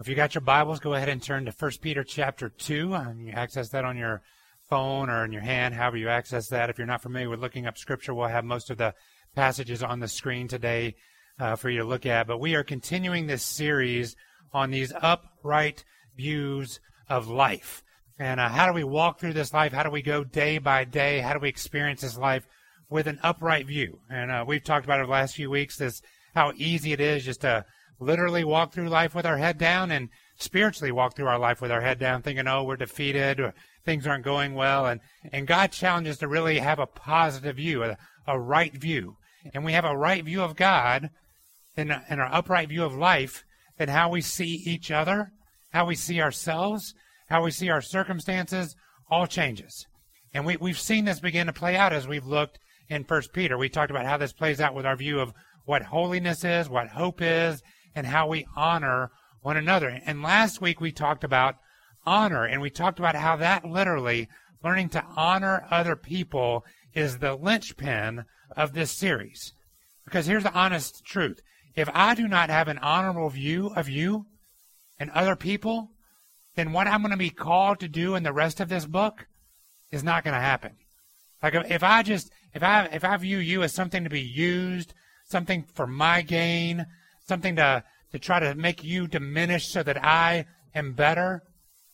If 0.00 0.08
you 0.08 0.14
got 0.14 0.34
your 0.34 0.40
Bibles, 0.40 0.80
go 0.80 0.94
ahead 0.94 1.10
and 1.10 1.22
turn 1.22 1.44
to 1.44 1.52
1 1.52 1.72
Peter 1.82 2.02
chapter 2.02 2.48
2. 2.48 2.94
And 2.94 3.26
you 3.26 3.32
access 3.32 3.68
that 3.68 3.84
on 3.84 3.98
your 3.98 4.22
phone 4.70 5.10
or 5.10 5.26
in 5.26 5.30
your 5.30 5.42
hand, 5.42 5.74
however 5.74 5.98
you 5.98 6.08
access 6.08 6.48
that. 6.48 6.70
If 6.70 6.78
you're 6.78 6.86
not 6.86 7.02
familiar 7.02 7.28
with 7.28 7.40
looking 7.40 7.66
up 7.66 7.76
Scripture, 7.76 8.14
we'll 8.14 8.28
have 8.28 8.46
most 8.46 8.70
of 8.70 8.78
the 8.78 8.94
passages 9.36 9.82
on 9.82 10.00
the 10.00 10.08
screen 10.08 10.48
today 10.48 10.94
uh, 11.38 11.54
for 11.54 11.68
you 11.68 11.80
to 11.80 11.84
look 11.84 12.06
at. 12.06 12.26
But 12.26 12.40
we 12.40 12.54
are 12.54 12.64
continuing 12.64 13.26
this 13.26 13.44
series 13.44 14.16
on 14.54 14.70
these 14.70 14.90
upright 15.02 15.84
views 16.16 16.80
of 17.10 17.28
life. 17.28 17.82
And 18.18 18.40
uh, 18.40 18.48
how 18.48 18.68
do 18.68 18.72
we 18.72 18.84
walk 18.84 19.20
through 19.20 19.34
this 19.34 19.52
life? 19.52 19.74
How 19.74 19.82
do 19.82 19.90
we 19.90 20.00
go 20.00 20.24
day 20.24 20.56
by 20.56 20.84
day? 20.84 21.20
How 21.20 21.34
do 21.34 21.40
we 21.40 21.50
experience 21.50 22.00
this 22.00 22.16
life 22.16 22.46
with 22.88 23.06
an 23.06 23.20
upright 23.22 23.66
view? 23.66 23.98
And 24.08 24.30
uh, 24.30 24.46
we've 24.48 24.64
talked 24.64 24.86
about 24.86 25.00
it 25.00 25.08
the 25.08 25.12
last 25.12 25.34
few 25.34 25.50
weeks, 25.50 25.76
this 25.76 26.00
how 26.34 26.54
easy 26.56 26.94
it 26.94 27.00
is 27.00 27.22
just 27.22 27.42
to 27.42 27.66
literally 28.00 28.44
walk 28.44 28.72
through 28.72 28.88
life 28.88 29.14
with 29.14 29.26
our 29.26 29.36
head 29.36 29.58
down 29.58 29.90
and 29.90 30.08
spiritually 30.38 30.90
walk 30.90 31.14
through 31.14 31.26
our 31.26 31.38
life 31.38 31.60
with 31.60 31.70
our 31.70 31.82
head 31.82 31.98
down, 31.98 32.22
thinking, 32.22 32.48
oh, 32.48 32.64
we're 32.64 32.76
defeated 32.76 33.38
or 33.38 33.54
things 33.84 34.06
aren't 34.06 34.24
going 34.24 34.54
well. 34.54 34.86
And, 34.86 35.00
and 35.32 35.46
God 35.46 35.70
challenges 35.70 36.18
to 36.18 36.28
really 36.28 36.58
have 36.58 36.78
a 36.78 36.86
positive 36.86 37.56
view, 37.56 37.84
a, 37.84 37.96
a 38.26 38.38
right 38.38 38.74
view. 38.74 39.16
And 39.54 39.64
we 39.64 39.72
have 39.72 39.84
a 39.84 39.96
right 39.96 40.24
view 40.24 40.42
of 40.42 40.56
God 40.56 41.10
and, 41.76 41.92
and 42.08 42.20
our 42.20 42.32
upright 42.32 42.68
view 42.68 42.84
of 42.84 42.94
life 42.94 43.44
and 43.78 43.90
how 43.90 44.10
we 44.10 44.20
see 44.20 44.62
each 44.64 44.90
other, 44.90 45.32
how 45.72 45.86
we 45.86 45.94
see 45.94 46.20
ourselves, 46.20 46.94
how 47.28 47.42
we 47.42 47.50
see 47.50 47.70
our 47.70 47.80
circumstances, 47.80 48.74
all 49.10 49.26
changes. 49.26 49.86
And 50.32 50.46
we, 50.46 50.56
we've 50.56 50.78
seen 50.78 51.04
this 51.04 51.20
begin 51.20 51.46
to 51.46 51.52
play 51.52 51.76
out 51.76 51.92
as 51.92 52.06
we've 52.06 52.26
looked 52.26 52.58
in 52.88 53.04
First 53.04 53.32
Peter. 53.32 53.56
We 53.56 53.68
talked 53.68 53.90
about 53.90 54.06
how 54.06 54.16
this 54.16 54.32
plays 54.32 54.60
out 54.60 54.74
with 54.74 54.86
our 54.86 54.96
view 54.96 55.20
of 55.20 55.32
what 55.64 55.82
holiness 55.82 56.44
is, 56.44 56.68
what 56.68 56.88
hope 56.88 57.20
is, 57.22 57.62
and 57.94 58.06
how 58.06 58.28
we 58.28 58.46
honor 58.56 59.10
one 59.42 59.56
another. 59.56 60.00
And 60.04 60.22
last 60.22 60.60
week 60.60 60.80
we 60.80 60.92
talked 60.92 61.24
about 61.24 61.56
honor, 62.06 62.44
and 62.44 62.60
we 62.60 62.70
talked 62.70 62.98
about 62.98 63.14
how 63.14 63.36
that 63.36 63.64
literally, 63.64 64.28
learning 64.62 64.90
to 64.90 65.04
honor 65.16 65.66
other 65.70 65.96
people, 65.96 66.64
is 66.94 67.18
the 67.18 67.34
linchpin 67.34 68.24
of 68.56 68.72
this 68.72 68.90
series. 68.90 69.52
Because 70.04 70.26
here's 70.26 70.42
the 70.42 70.54
honest 70.54 71.04
truth 71.04 71.40
if 71.76 71.88
I 71.94 72.14
do 72.14 72.26
not 72.26 72.50
have 72.50 72.68
an 72.68 72.78
honorable 72.78 73.30
view 73.30 73.68
of 73.76 73.88
you 73.88 74.26
and 74.98 75.10
other 75.10 75.36
people, 75.36 75.92
then 76.56 76.72
what 76.72 76.88
I'm 76.88 77.00
going 77.00 77.12
to 77.12 77.16
be 77.16 77.30
called 77.30 77.80
to 77.80 77.88
do 77.88 78.16
in 78.16 78.22
the 78.22 78.32
rest 78.32 78.60
of 78.60 78.68
this 78.68 78.86
book 78.86 79.26
is 79.92 80.02
not 80.02 80.24
going 80.24 80.34
to 80.34 80.40
happen. 80.40 80.72
Like 81.42 81.54
if 81.54 81.82
I 81.82 82.02
just 82.02 82.30
if 82.52 82.62
I 82.62 82.86
if 82.86 83.04
I 83.04 83.16
view 83.16 83.38
you 83.38 83.62
as 83.62 83.72
something 83.72 84.04
to 84.04 84.10
be 84.10 84.20
used, 84.20 84.92
something 85.24 85.64
for 85.74 85.86
my 85.86 86.22
gain, 86.22 86.86
something 87.30 87.56
to, 87.56 87.84
to 88.10 88.18
try 88.18 88.40
to 88.40 88.56
make 88.56 88.82
you 88.82 89.06
diminish 89.06 89.68
so 89.68 89.84
that 89.84 90.04
I 90.04 90.46
am 90.74 90.94
better, 90.94 91.44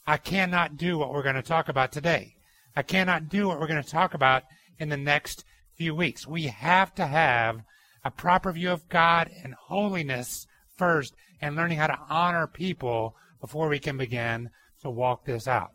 I 0.07 0.17
cannot 0.17 0.79
do 0.79 0.97
what 0.97 1.13
we're 1.13 1.23
going 1.23 1.37
to 1.37 1.43
talk 1.43 1.69
about 1.69 1.93
today. 1.93 2.37
I 2.75 2.83
cannot 2.83 3.29
do 3.29 3.47
what 3.47 3.61
we're 3.61 3.67
going 3.67 3.83
to 3.83 3.89
talk 3.89 4.15
about 4.15 4.45
in 4.79 4.89
the 4.89 4.97
next 4.97 5.45
few 5.77 5.95
weeks. 5.95 6.27
We 6.27 6.45
have 6.45 6.95
to 6.95 7.07
have 7.07 7.61
a 8.03 8.11
proper 8.11 8.51
view 8.51 8.71
of 8.71 8.89
God 8.89 9.31
and 9.45 9.53
holiness 9.55 10.47
first 10.77 11.15
and 11.41 11.55
learning 11.55 11.79
how 11.79 11.89
to 11.89 11.99
honor 12.09 12.47
people 12.47 13.15
before 13.41 13.69
we 13.69 13.79
can 13.79 13.99
begin 13.99 14.49
to 14.81 14.91
walk 14.91 15.27
this 15.27 15.47
out. 15.47 15.73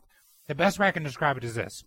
The 0.48 0.56
best 0.56 0.80
way 0.80 0.88
I 0.88 0.92
can 0.92 1.03
describe 1.03 1.38
it 1.38 1.44
is 1.44 1.56
this. 1.56 1.84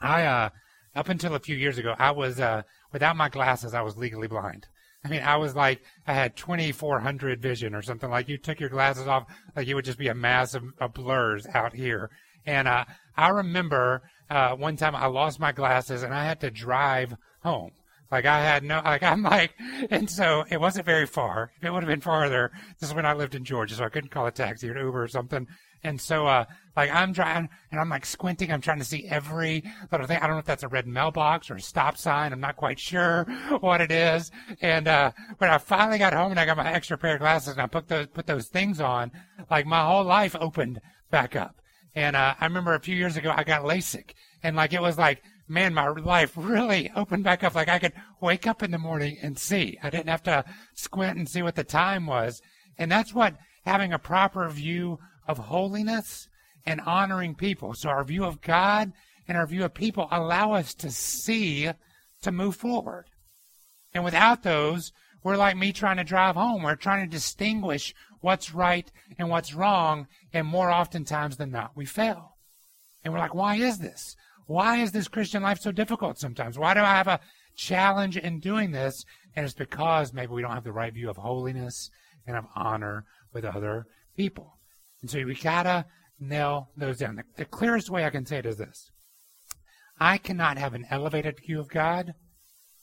I, 0.00 0.24
uh, 0.24 0.50
up 0.94 1.08
until 1.08 1.34
a 1.34 1.40
few 1.40 1.56
years 1.56 1.78
ago, 1.78 1.94
I 1.98 2.10
was, 2.10 2.38
uh, 2.38 2.62
without 2.92 3.16
my 3.16 3.30
glasses, 3.30 3.72
I 3.72 3.80
was 3.80 3.96
legally 3.96 4.28
blind. 4.28 4.66
I 5.06 5.08
mean, 5.08 5.22
I 5.22 5.36
was 5.36 5.54
like, 5.54 5.82
I 6.06 6.14
had 6.14 6.34
2400 6.34 7.40
vision 7.40 7.74
or 7.76 7.82
something 7.82 8.10
like 8.10 8.28
you 8.28 8.38
took 8.38 8.58
your 8.58 8.68
glasses 8.68 9.06
off, 9.06 9.24
like 9.54 9.68
you 9.68 9.76
would 9.76 9.84
just 9.84 9.98
be 9.98 10.08
a 10.08 10.14
mass 10.14 10.54
of, 10.54 10.64
of 10.80 10.94
blurs 10.94 11.46
out 11.54 11.74
here. 11.74 12.10
And, 12.44 12.66
uh, 12.66 12.84
I 13.16 13.28
remember, 13.28 14.02
uh, 14.28 14.56
one 14.56 14.76
time 14.76 14.96
I 14.96 15.06
lost 15.06 15.38
my 15.38 15.52
glasses 15.52 16.02
and 16.02 16.12
I 16.12 16.24
had 16.24 16.40
to 16.40 16.50
drive 16.50 17.14
home. 17.42 17.70
Like 18.10 18.24
I 18.24 18.42
had 18.42 18.64
no, 18.64 18.82
like 18.84 19.02
I'm 19.04 19.22
like, 19.22 19.54
and 19.90 20.10
so 20.10 20.44
it 20.50 20.60
wasn't 20.60 20.86
very 20.86 21.06
far. 21.06 21.52
If 21.56 21.64
it 21.64 21.72
would 21.72 21.84
have 21.84 21.88
been 21.88 22.00
farther, 22.00 22.50
this 22.80 22.90
is 22.90 22.94
when 22.94 23.06
I 23.06 23.12
lived 23.12 23.36
in 23.36 23.44
Georgia, 23.44 23.76
so 23.76 23.84
I 23.84 23.88
couldn't 23.88 24.10
call 24.10 24.26
a 24.26 24.32
taxi 24.32 24.68
or 24.68 24.76
Uber 24.76 25.04
or 25.04 25.08
something. 25.08 25.46
And 25.84 26.00
so, 26.00 26.26
uh, 26.26 26.46
like 26.76 26.90
I'm 26.90 27.14
trying, 27.14 27.48
and 27.70 27.80
I'm 27.80 27.88
like 27.88 28.04
squinting. 28.04 28.52
I'm 28.52 28.60
trying 28.60 28.78
to 28.78 28.84
see 28.84 29.06
every 29.08 29.64
little 29.90 30.06
thing. 30.06 30.18
I 30.18 30.26
don't 30.26 30.36
know 30.36 30.40
if 30.40 30.44
that's 30.44 30.62
a 30.62 30.68
red 30.68 30.86
mailbox 30.86 31.50
or 31.50 31.56
a 31.56 31.60
stop 31.60 31.96
sign. 31.96 32.32
I'm 32.32 32.40
not 32.40 32.56
quite 32.56 32.78
sure 32.78 33.24
what 33.60 33.80
it 33.80 33.90
is. 33.90 34.30
And, 34.60 34.86
uh, 34.86 35.12
when 35.38 35.50
I 35.50 35.58
finally 35.58 35.98
got 35.98 36.12
home 36.12 36.32
and 36.32 36.40
I 36.40 36.44
got 36.44 36.56
my 36.56 36.70
extra 36.70 36.98
pair 36.98 37.14
of 37.14 37.20
glasses 37.20 37.54
and 37.54 37.62
I 37.62 37.66
put 37.66 37.88
those, 37.88 38.08
put 38.08 38.26
those 38.26 38.48
things 38.48 38.80
on, 38.80 39.10
like 39.50 39.66
my 39.66 39.84
whole 39.84 40.04
life 40.04 40.36
opened 40.38 40.80
back 41.10 41.34
up. 41.34 41.60
And, 41.94 42.14
uh, 42.14 42.34
I 42.38 42.44
remember 42.44 42.74
a 42.74 42.80
few 42.80 42.94
years 42.94 43.16
ago 43.16 43.32
I 43.34 43.42
got 43.42 43.62
LASIK 43.62 44.12
and 44.42 44.54
like 44.54 44.72
it 44.74 44.82
was 44.82 44.98
like, 44.98 45.22
man, 45.48 45.72
my 45.72 45.88
life 45.88 46.32
really 46.36 46.90
opened 46.94 47.24
back 47.24 47.42
up. 47.42 47.54
Like 47.54 47.68
I 47.68 47.78
could 47.78 47.94
wake 48.20 48.46
up 48.46 48.62
in 48.62 48.70
the 48.70 48.78
morning 48.78 49.16
and 49.22 49.38
see. 49.38 49.78
I 49.82 49.90
didn't 49.90 50.08
have 50.08 50.22
to 50.24 50.44
squint 50.74 51.16
and 51.16 51.28
see 51.28 51.42
what 51.42 51.54
the 51.54 51.64
time 51.64 52.06
was. 52.06 52.42
And 52.76 52.90
that's 52.90 53.14
what 53.14 53.36
having 53.64 53.92
a 53.92 53.98
proper 53.98 54.48
view 54.48 54.98
of 55.26 55.38
holiness 55.38 56.28
and 56.66 56.80
honoring 56.80 57.34
people. 57.34 57.74
So 57.74 57.88
our 57.88 58.04
view 58.04 58.24
of 58.24 58.40
God 58.40 58.92
and 59.28 59.38
our 59.38 59.46
view 59.46 59.64
of 59.64 59.74
people 59.74 60.08
allow 60.10 60.52
us 60.52 60.74
to 60.74 60.90
see 60.90 61.70
to 62.22 62.32
move 62.32 62.56
forward. 62.56 63.06
And 63.94 64.04
without 64.04 64.42
those, 64.42 64.92
we're 65.22 65.36
like 65.36 65.56
me 65.56 65.72
trying 65.72 65.96
to 65.96 66.04
drive 66.04 66.34
home. 66.34 66.62
We're 66.62 66.76
trying 66.76 67.04
to 67.04 67.10
distinguish 67.10 67.94
what's 68.20 68.54
right 68.54 68.90
and 69.18 69.28
what's 69.28 69.54
wrong. 69.54 70.06
And 70.32 70.46
more 70.46 70.70
oftentimes 70.70 71.36
than 71.36 71.50
not, 71.50 71.76
we 71.76 71.86
fail. 71.86 72.36
And 73.04 73.12
we're 73.12 73.20
like, 73.20 73.34
why 73.34 73.56
is 73.56 73.78
this? 73.78 74.16
Why 74.46 74.78
is 74.78 74.92
this 74.92 75.08
Christian 75.08 75.42
life 75.42 75.60
so 75.60 75.72
difficult 75.72 76.18
sometimes? 76.18 76.58
Why 76.58 76.74
do 76.74 76.80
I 76.80 76.94
have 76.94 77.08
a 77.08 77.20
challenge 77.56 78.16
in 78.16 78.40
doing 78.40 78.70
this? 78.70 79.04
And 79.34 79.44
it's 79.44 79.54
because 79.54 80.12
maybe 80.12 80.32
we 80.32 80.42
don't 80.42 80.52
have 80.52 80.64
the 80.64 80.72
right 80.72 80.92
view 80.92 81.10
of 81.10 81.16
holiness 81.16 81.90
and 82.26 82.36
of 82.36 82.46
honor 82.54 83.04
with 83.32 83.44
other 83.44 83.86
people. 84.16 84.58
And 85.02 85.10
so 85.10 85.24
we 85.24 85.34
gotta 85.34 85.86
nail 86.18 86.70
those 86.76 86.98
down. 86.98 87.16
The, 87.16 87.24
the 87.36 87.44
clearest 87.44 87.90
way 87.90 88.04
I 88.04 88.10
can 88.10 88.26
say 88.26 88.38
it 88.38 88.46
is 88.46 88.56
this. 88.56 88.90
I 89.98 90.18
cannot 90.18 90.58
have 90.58 90.74
an 90.74 90.86
elevated 90.90 91.38
view 91.46 91.60
of 91.60 91.68
God 91.68 92.14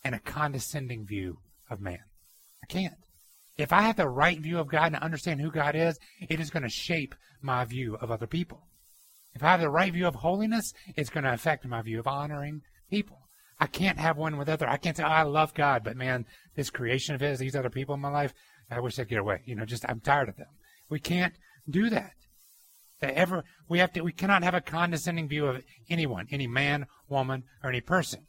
and 0.03 0.15
a 0.15 0.19
condescending 0.19 1.05
view 1.05 1.39
of 1.69 1.79
man. 1.79 1.99
I 2.63 2.65
can't. 2.67 2.95
If 3.57 3.71
I 3.71 3.81
have 3.83 3.97
the 3.97 4.09
right 4.09 4.39
view 4.39 4.57
of 4.59 4.67
God 4.67 4.87
and 4.87 4.95
understand 4.95 5.39
who 5.39 5.51
God 5.51 5.75
is, 5.75 5.99
it 6.27 6.39
is 6.39 6.49
going 6.49 6.63
to 6.63 6.69
shape 6.69 7.13
my 7.41 7.65
view 7.65 7.95
of 7.95 8.09
other 8.09 8.25
people. 8.25 8.67
If 9.35 9.43
I 9.43 9.51
have 9.51 9.61
the 9.61 9.69
right 9.69 9.93
view 9.93 10.07
of 10.07 10.15
holiness, 10.15 10.73
it's 10.95 11.09
going 11.09 11.23
to 11.23 11.33
affect 11.33 11.65
my 11.65 11.81
view 11.81 11.99
of 11.99 12.07
honoring 12.07 12.61
people. 12.89 13.19
I 13.59 13.67
can't 13.67 13.99
have 13.99 14.17
one 14.17 14.37
with 14.37 14.49
other. 14.49 14.67
I 14.67 14.77
can't 14.77 14.97
say, 14.97 15.03
oh, 15.03 15.07
I 15.07 15.23
love 15.23 15.53
God, 15.53 15.83
but 15.83 15.95
man, 15.95 16.25
this 16.55 16.69
creation 16.69 17.13
of 17.15 17.21
His, 17.21 17.39
these 17.39 17.55
other 17.55 17.69
people 17.69 17.95
in 17.95 18.01
my 18.01 18.09
life, 18.09 18.33
I 18.69 18.79
wish 18.79 18.95
they'd 18.95 19.07
get 19.07 19.19
away. 19.19 19.41
You 19.45 19.55
know, 19.55 19.65
just 19.65 19.85
I'm 19.87 19.99
tired 19.99 20.29
of 20.29 20.37
them. 20.37 20.47
We 20.89 20.99
can't 20.99 21.33
do 21.69 21.89
that. 21.91 22.13
That 23.03 23.15
ever 23.15 23.43
we 23.67 23.79
have 23.79 23.91
to 23.93 24.01
we 24.01 24.13
cannot 24.13 24.43
have 24.43 24.53
a 24.53 24.61
condescending 24.61 25.27
view 25.27 25.45
of 25.45 25.61
anyone, 25.89 26.25
any 26.31 26.47
man, 26.47 26.87
woman, 27.09 27.43
or 27.61 27.69
any 27.69 27.81
person. 27.81 28.27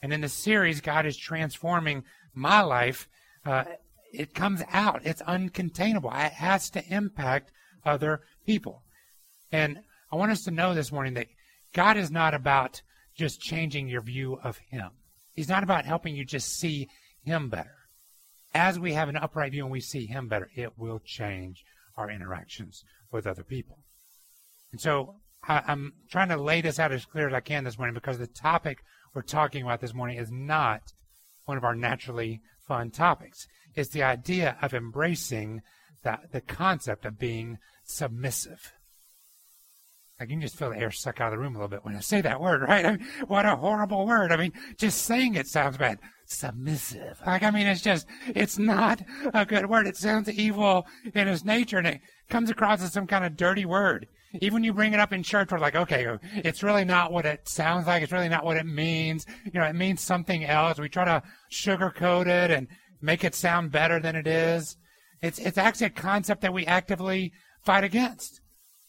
And 0.00 0.14
in 0.14 0.22
the 0.22 0.30
series, 0.30 0.80
God 0.80 1.04
is 1.04 1.18
transforming 1.18 2.04
my 2.32 2.62
life. 2.62 3.06
Uh, 3.44 3.64
it 4.14 4.32
comes 4.32 4.62
out. 4.72 5.02
It's 5.04 5.20
uncontainable. 5.20 6.10
It 6.14 6.32
has 6.32 6.70
to 6.70 6.82
impact 6.88 7.52
other 7.84 8.22
people. 8.46 8.82
And 9.52 9.80
I 10.10 10.16
want 10.16 10.32
us 10.32 10.44
to 10.44 10.50
know 10.50 10.72
this 10.72 10.90
morning 10.90 11.12
that 11.14 11.28
God 11.74 11.98
is 11.98 12.10
not 12.10 12.32
about 12.32 12.80
just 13.14 13.42
changing 13.42 13.88
your 13.88 14.00
view 14.00 14.38
of 14.42 14.56
Him. 14.70 14.88
He's 15.34 15.50
not 15.50 15.62
about 15.64 15.84
helping 15.84 16.16
you 16.16 16.24
just 16.24 16.56
see 16.58 16.88
Him 17.26 17.50
better. 17.50 17.76
As 18.54 18.78
we 18.78 18.94
have 18.94 19.10
an 19.10 19.18
upright 19.18 19.52
view 19.52 19.64
and 19.64 19.72
we 19.72 19.80
see 19.80 20.06
Him 20.06 20.28
better, 20.28 20.48
it 20.56 20.78
will 20.78 21.02
change 21.04 21.62
our 21.94 22.10
interactions 22.10 22.84
with 23.12 23.26
other 23.26 23.44
people. 23.44 23.83
And 24.74 24.80
so 24.80 25.14
I, 25.46 25.62
am 25.68 25.92
trying 26.10 26.30
to 26.30 26.36
lay 26.36 26.60
this 26.60 26.80
out 26.80 26.90
as 26.90 27.04
clear 27.04 27.28
as 27.28 27.32
I 27.32 27.38
can 27.38 27.62
this 27.62 27.78
morning 27.78 27.94
because 27.94 28.18
the 28.18 28.26
topic 28.26 28.78
we're 29.14 29.22
talking 29.22 29.62
about 29.62 29.80
this 29.80 29.94
morning 29.94 30.18
is 30.18 30.32
not 30.32 30.80
one 31.44 31.56
of 31.56 31.62
our 31.62 31.76
naturally 31.76 32.40
fun 32.66 32.90
topics. 32.90 33.46
It's 33.76 33.90
the 33.90 34.02
idea 34.02 34.56
of 34.60 34.74
embracing 34.74 35.62
the, 36.02 36.18
the 36.32 36.40
concept 36.40 37.04
of 37.04 37.20
being 37.20 37.58
submissive. 37.84 38.72
I 40.18 40.26
can 40.26 40.40
just 40.40 40.56
feel 40.56 40.70
the 40.70 40.78
air 40.78 40.90
suck 40.90 41.20
out 41.20 41.32
of 41.32 41.38
the 41.38 41.38
room 41.38 41.54
a 41.54 41.58
little 41.58 41.68
bit 41.68 41.84
when 41.84 41.94
I 41.94 42.00
say 42.00 42.20
that 42.22 42.40
word, 42.40 42.62
right? 42.68 42.84
I 42.84 42.96
mean, 42.96 43.06
what 43.28 43.46
a 43.46 43.54
horrible 43.54 44.08
word. 44.08 44.32
I 44.32 44.36
mean, 44.36 44.54
just 44.76 45.02
saying 45.02 45.36
it 45.36 45.46
sounds 45.46 45.76
bad. 45.76 46.00
Submissive. 46.26 47.20
Like, 47.24 47.44
I 47.44 47.52
mean, 47.52 47.68
it's 47.68 47.80
just, 47.80 48.08
it's 48.26 48.58
not 48.58 49.02
a 49.32 49.46
good 49.46 49.70
word. 49.70 49.86
It 49.86 49.96
sounds 49.96 50.28
evil 50.28 50.84
in 51.14 51.28
its 51.28 51.44
nature 51.44 51.78
and 51.78 51.86
it 51.86 52.00
comes 52.28 52.50
across 52.50 52.82
as 52.82 52.92
some 52.92 53.06
kind 53.06 53.24
of 53.24 53.36
dirty 53.36 53.64
word. 53.64 54.08
Even 54.40 54.54
when 54.54 54.64
you 54.64 54.72
bring 54.72 54.92
it 54.92 55.00
up 55.00 55.12
in 55.12 55.22
church, 55.22 55.50
we're 55.50 55.58
like, 55.58 55.76
okay, 55.76 56.18
it's 56.34 56.62
really 56.62 56.84
not 56.84 57.12
what 57.12 57.26
it 57.26 57.48
sounds 57.48 57.86
like. 57.86 58.02
It's 58.02 58.12
really 58.12 58.28
not 58.28 58.44
what 58.44 58.56
it 58.56 58.66
means. 58.66 59.26
You 59.44 59.60
know, 59.60 59.66
it 59.66 59.74
means 59.74 60.00
something 60.00 60.44
else. 60.44 60.78
We 60.78 60.88
try 60.88 61.04
to 61.04 61.22
sugarcoat 61.52 62.26
it 62.26 62.50
and 62.50 62.68
make 63.00 63.24
it 63.24 63.34
sound 63.34 63.70
better 63.70 64.00
than 64.00 64.16
it 64.16 64.26
is. 64.26 64.76
It's, 65.22 65.38
it's 65.38 65.58
actually 65.58 65.86
a 65.86 65.90
concept 65.90 66.42
that 66.42 66.52
we 66.52 66.66
actively 66.66 67.32
fight 67.62 67.84
against. 67.84 68.40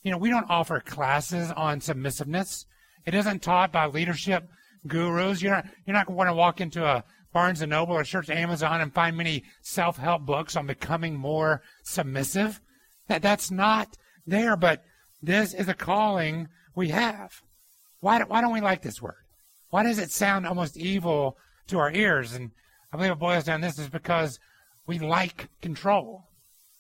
You 0.02 0.12
know, 0.12 0.18
we 0.18 0.30
don't 0.30 0.50
offer 0.50 0.80
classes 0.80 1.52
on 1.52 1.80
submissiveness. 1.80 2.66
It 3.06 3.14
isn't 3.14 3.42
taught 3.42 3.72
by 3.72 3.86
leadership 3.86 4.48
gurus. 4.88 5.42
You're 5.42 5.56
not, 5.56 5.66
you're 5.86 5.96
not 5.96 6.08
going 6.08 6.28
to 6.28 6.34
walk 6.34 6.62
into 6.62 6.86
a 6.86 7.04
Barnes 7.34 7.62
and 7.62 7.70
Noble 7.70 7.96
or 7.96 8.04
Church 8.04 8.30
Amazon 8.30 8.82
and 8.82 8.94
find 8.94 9.18
many 9.18 9.44
self-help 9.62 10.26
books 10.26 10.56
on 10.56 10.68
becoming 10.68 11.18
more 11.18 11.62
submissive. 11.84 12.62
That 13.08 13.22
that's 13.22 13.52
not 13.52 13.98
there, 14.26 14.56
but 14.56 14.84
this 15.26 15.54
is 15.54 15.68
a 15.68 15.74
calling 15.74 16.48
we 16.76 16.90
have. 16.90 17.42
Why, 18.00 18.22
why 18.24 18.42
don't 18.42 18.54
we 18.54 18.62
like 18.62 18.82
this 18.82 19.02
word? 19.02 19.24
Why 19.70 19.84
does 19.84 20.00
it 20.00 20.12
sound 20.12 20.46
almost 20.46 20.78
evil 20.78 21.38
to 21.68 21.80
our 21.80 21.92
ears? 21.92 22.34
And 22.34 22.52
I 22.94 22.98
believe 22.98 23.12
it 23.12 23.20
boils 23.20 23.46
down 23.46 23.62
this 23.62 23.80
is 23.80 23.90
because 23.90 24.40
we 24.88 25.00
like 25.00 25.50
control. 25.62 26.30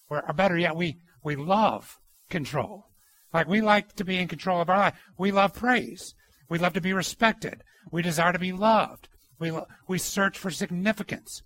Or, 0.09 0.23
or 0.27 0.33
better 0.33 0.57
yet, 0.57 0.75
we, 0.75 0.97
we 1.23 1.35
love 1.35 1.97
control. 2.29 2.85
Like 3.33 3.47
we 3.47 3.61
like 3.61 3.93
to 3.95 4.05
be 4.05 4.17
in 4.17 4.27
control 4.27 4.61
of 4.61 4.69
our 4.69 4.77
life. 4.77 4.93
We 5.17 5.31
love 5.31 5.53
praise. 5.53 6.13
We 6.49 6.59
love 6.59 6.73
to 6.73 6.81
be 6.81 6.93
respected. 6.93 7.63
We 7.91 8.01
desire 8.01 8.33
to 8.33 8.39
be 8.39 8.51
loved. 8.51 9.09
We, 9.39 9.51
we 9.87 9.97
search 9.97 10.37
for 10.37 10.51
significance. 10.51 11.41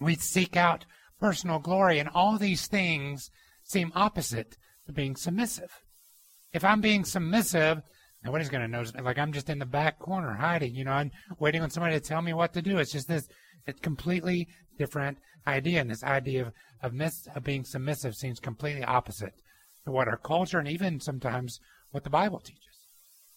We 0.00 0.16
seek 0.16 0.56
out 0.56 0.86
personal 1.20 1.58
glory. 1.58 1.98
And 1.98 2.08
all 2.08 2.38
these 2.38 2.66
things 2.66 3.30
seem 3.62 3.92
opposite 3.94 4.56
to 4.86 4.92
being 4.92 5.14
submissive. 5.14 5.82
If 6.52 6.64
I'm 6.64 6.80
being 6.80 7.04
submissive, 7.04 7.82
nobody's 8.24 8.48
going 8.48 8.62
to 8.62 8.68
notice. 8.68 8.92
Like 8.94 9.18
I'm 9.18 9.32
just 9.32 9.48
in 9.48 9.58
the 9.58 9.66
back 9.66 9.98
corner 9.98 10.34
hiding, 10.34 10.74
you 10.74 10.84
know, 10.84 10.92
I'm 10.92 11.10
waiting 11.38 11.62
on 11.62 11.70
somebody 11.70 11.94
to 11.94 12.00
tell 12.00 12.22
me 12.22 12.32
what 12.32 12.52
to 12.54 12.62
do. 12.62 12.78
It's 12.78 12.92
just 12.92 13.08
this, 13.08 13.28
it's 13.66 13.80
completely 13.80 14.48
different 14.78 15.18
idea. 15.46 15.80
And 15.80 15.90
this 15.90 16.04
idea 16.04 16.42
of, 16.46 16.52
of, 16.82 16.92
miss, 16.92 17.28
of 17.34 17.44
being 17.44 17.64
submissive 17.64 18.14
seems 18.14 18.40
completely 18.40 18.84
opposite 18.84 19.34
to 19.84 19.92
what 19.92 20.08
our 20.08 20.16
culture 20.16 20.58
and 20.58 20.68
even 20.68 21.00
sometimes 21.00 21.60
what 21.92 22.04
the 22.04 22.10
Bible 22.10 22.40
teaches. 22.40 22.58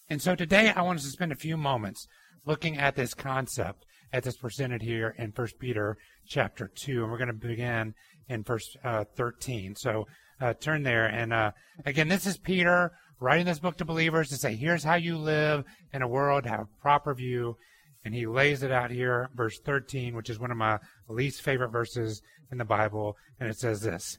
And 0.09 0.21
so 0.21 0.35
today 0.35 0.71
I 0.75 0.81
want 0.81 0.99
us 0.99 1.05
to 1.05 1.11
spend 1.11 1.31
a 1.31 1.35
few 1.35 1.55
moments 1.55 2.07
looking 2.45 2.77
at 2.77 2.95
this 2.95 3.13
concept 3.13 3.85
as 4.11 4.27
it's 4.27 4.37
presented 4.37 4.81
here 4.81 5.15
in 5.17 5.31
1 5.31 5.47
Peter 5.59 5.97
chapter 6.27 6.69
2. 6.75 7.03
And 7.03 7.11
we're 7.11 7.17
going 7.17 7.27
to 7.27 7.33
begin 7.33 7.93
in 8.27 8.43
verse 8.43 8.75
uh, 8.83 9.05
13. 9.15 9.75
So 9.75 10.07
uh, 10.43 10.53
turn 10.53 10.83
there. 10.83 11.05
And 11.05 11.31
uh, 11.31 11.51
again, 11.85 12.09
this 12.09 12.27
is 12.27 12.37
Peter 12.37 12.91
writing 13.19 13.45
this 13.45 13.59
book 13.59 13.77
to 13.77 13.85
believers 13.85 14.29
to 14.29 14.35
say, 14.35 14.55
here's 14.55 14.83
how 14.83 14.95
you 14.95 15.17
live 15.17 15.63
in 15.93 16.01
a 16.01 16.07
world, 16.07 16.45
have 16.45 16.59
a 16.59 16.81
proper 16.81 17.13
view. 17.13 17.55
And 18.03 18.13
he 18.13 18.27
lays 18.27 18.63
it 18.63 18.71
out 18.71 18.91
here, 18.91 19.29
verse 19.33 19.57
13, 19.65 20.13
which 20.13 20.29
is 20.29 20.39
one 20.39 20.51
of 20.51 20.57
my 20.57 20.79
least 21.07 21.41
favorite 21.41 21.69
verses 21.69 22.21
in 22.51 22.57
the 22.57 22.65
Bible. 22.65 23.15
And 23.39 23.49
it 23.49 23.57
says 23.57 23.79
this 23.81 24.17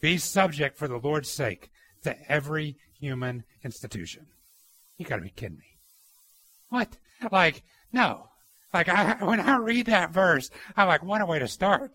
Be 0.00 0.16
subject 0.16 0.78
for 0.78 0.88
the 0.88 0.96
Lord's 0.96 1.30
sake 1.30 1.68
to 2.04 2.16
every 2.32 2.76
human 2.98 3.44
institution. 3.62 4.26
You 4.96 5.04
got 5.04 5.16
to 5.16 5.22
be 5.22 5.30
kidding 5.30 5.58
me. 5.58 5.76
What? 6.70 6.96
Like, 7.30 7.62
no. 7.92 8.28
Like, 8.72 8.88
I, 8.88 9.12
when 9.24 9.40
I 9.40 9.58
read 9.58 9.86
that 9.86 10.12
verse, 10.12 10.48
I'm 10.74 10.88
like, 10.88 11.04
what 11.04 11.20
a 11.20 11.26
way 11.26 11.38
to 11.38 11.48
start. 11.48 11.90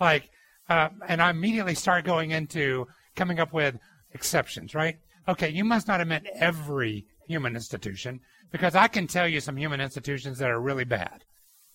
Like, 0.00 0.28
uh, 0.68 0.88
and 1.06 1.22
I 1.22 1.30
immediately 1.30 1.76
start 1.76 2.04
going 2.04 2.32
into 2.32 2.86
coming 3.14 3.38
up 3.38 3.52
with 3.52 3.78
exceptions, 4.12 4.74
right? 4.74 4.96
Okay, 5.26 5.48
you 5.48 5.64
must 5.64 5.88
not 5.88 6.00
have 6.00 6.08
meant 6.08 6.26
every 6.34 7.06
human 7.26 7.54
institution 7.54 8.20
because 8.52 8.74
I 8.74 8.88
can 8.88 9.06
tell 9.06 9.26
you 9.26 9.40
some 9.40 9.56
human 9.56 9.80
institutions 9.80 10.38
that 10.38 10.50
are 10.50 10.60
really 10.60 10.84
bad. 10.84 11.24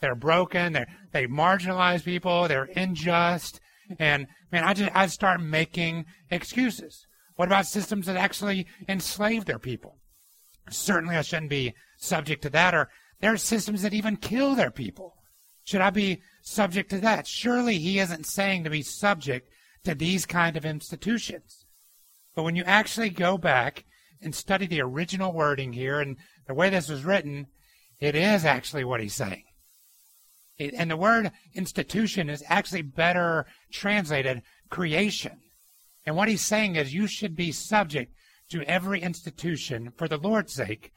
They're 0.02 0.16
broken. 0.16 0.74
They're, 0.74 0.88
they 1.12 1.28
marginalize 1.28 2.04
people. 2.04 2.48
They're 2.48 2.70
unjust. 2.76 3.60
And 3.98 4.28
man, 4.52 4.64
I 4.64 4.74
just, 4.74 4.96
I 4.96 5.08
start 5.08 5.42
making 5.42 6.06
excuses. 6.30 7.06
What 7.36 7.48
about 7.48 7.66
systems 7.66 8.06
that 8.06 8.18
actually 8.18 8.68
enslave 8.88 9.46
their 9.46 9.60
people? 9.60 9.98
Certainly 10.70 11.16
I 11.16 11.22
shouldn't 11.22 11.50
be 11.50 11.74
subject 11.98 12.44
to 12.44 12.50
that. 12.52 12.74
Or 12.74 12.90
there 13.20 13.34
are 13.34 13.38
systems 13.38 13.82
that 13.82 13.94
even 13.94 14.18
kill 14.18 14.56
their 14.56 14.72
people. 14.72 15.16
Should 15.64 15.82
I 15.82 15.90
be 15.90 16.22
subject 16.42 16.90
to 16.92 17.00
that? 17.00 17.28
Surely 17.28 17.78
he 17.78 18.00
isn't 18.00 18.26
saying 18.26 18.64
to 18.64 18.70
be 18.70 18.82
subject 18.82 19.50
to 19.84 19.96
these 19.96 20.26
kind 20.26 20.58
of 20.58 20.66
institutions. 20.66 21.66
But 22.36 22.44
when 22.44 22.56
you 22.56 22.64
actually 22.64 23.10
go 23.10 23.38
back 23.38 23.86
and 24.22 24.36
study 24.36 24.68
the 24.68 24.82
original 24.82 25.34
wording 25.34 25.74
here 25.74 26.00
and 26.00 26.18
the 26.48 26.54
way 26.54 26.70
this 26.70 26.90
was 26.90 27.06
written, 27.06 27.48
it 28.00 28.16
is 28.16 28.46
actually 28.46 28.84
what 28.84 29.02
he's 29.02 29.16
saying. 29.16 29.44
It, 30.58 30.74
and 30.74 30.92
the 30.92 30.98
word 30.98 31.32
institution 31.54 32.30
is 32.30 32.44
actually 32.48 32.82
better 32.82 33.46
translated 33.72 34.42
creation. 34.70 35.40
And 36.06 36.16
what 36.16 36.28
he's 36.28 36.46
saying 36.46 36.76
is 36.76 36.94
you 36.94 37.08
should 37.08 37.36
be 37.36 37.52
subject 37.52 38.14
to 38.52 38.64
every 38.64 39.02
institution 39.02 39.92
for 39.96 40.08
the 40.08 40.18
Lord's 40.18 40.54
sake, 40.54 40.92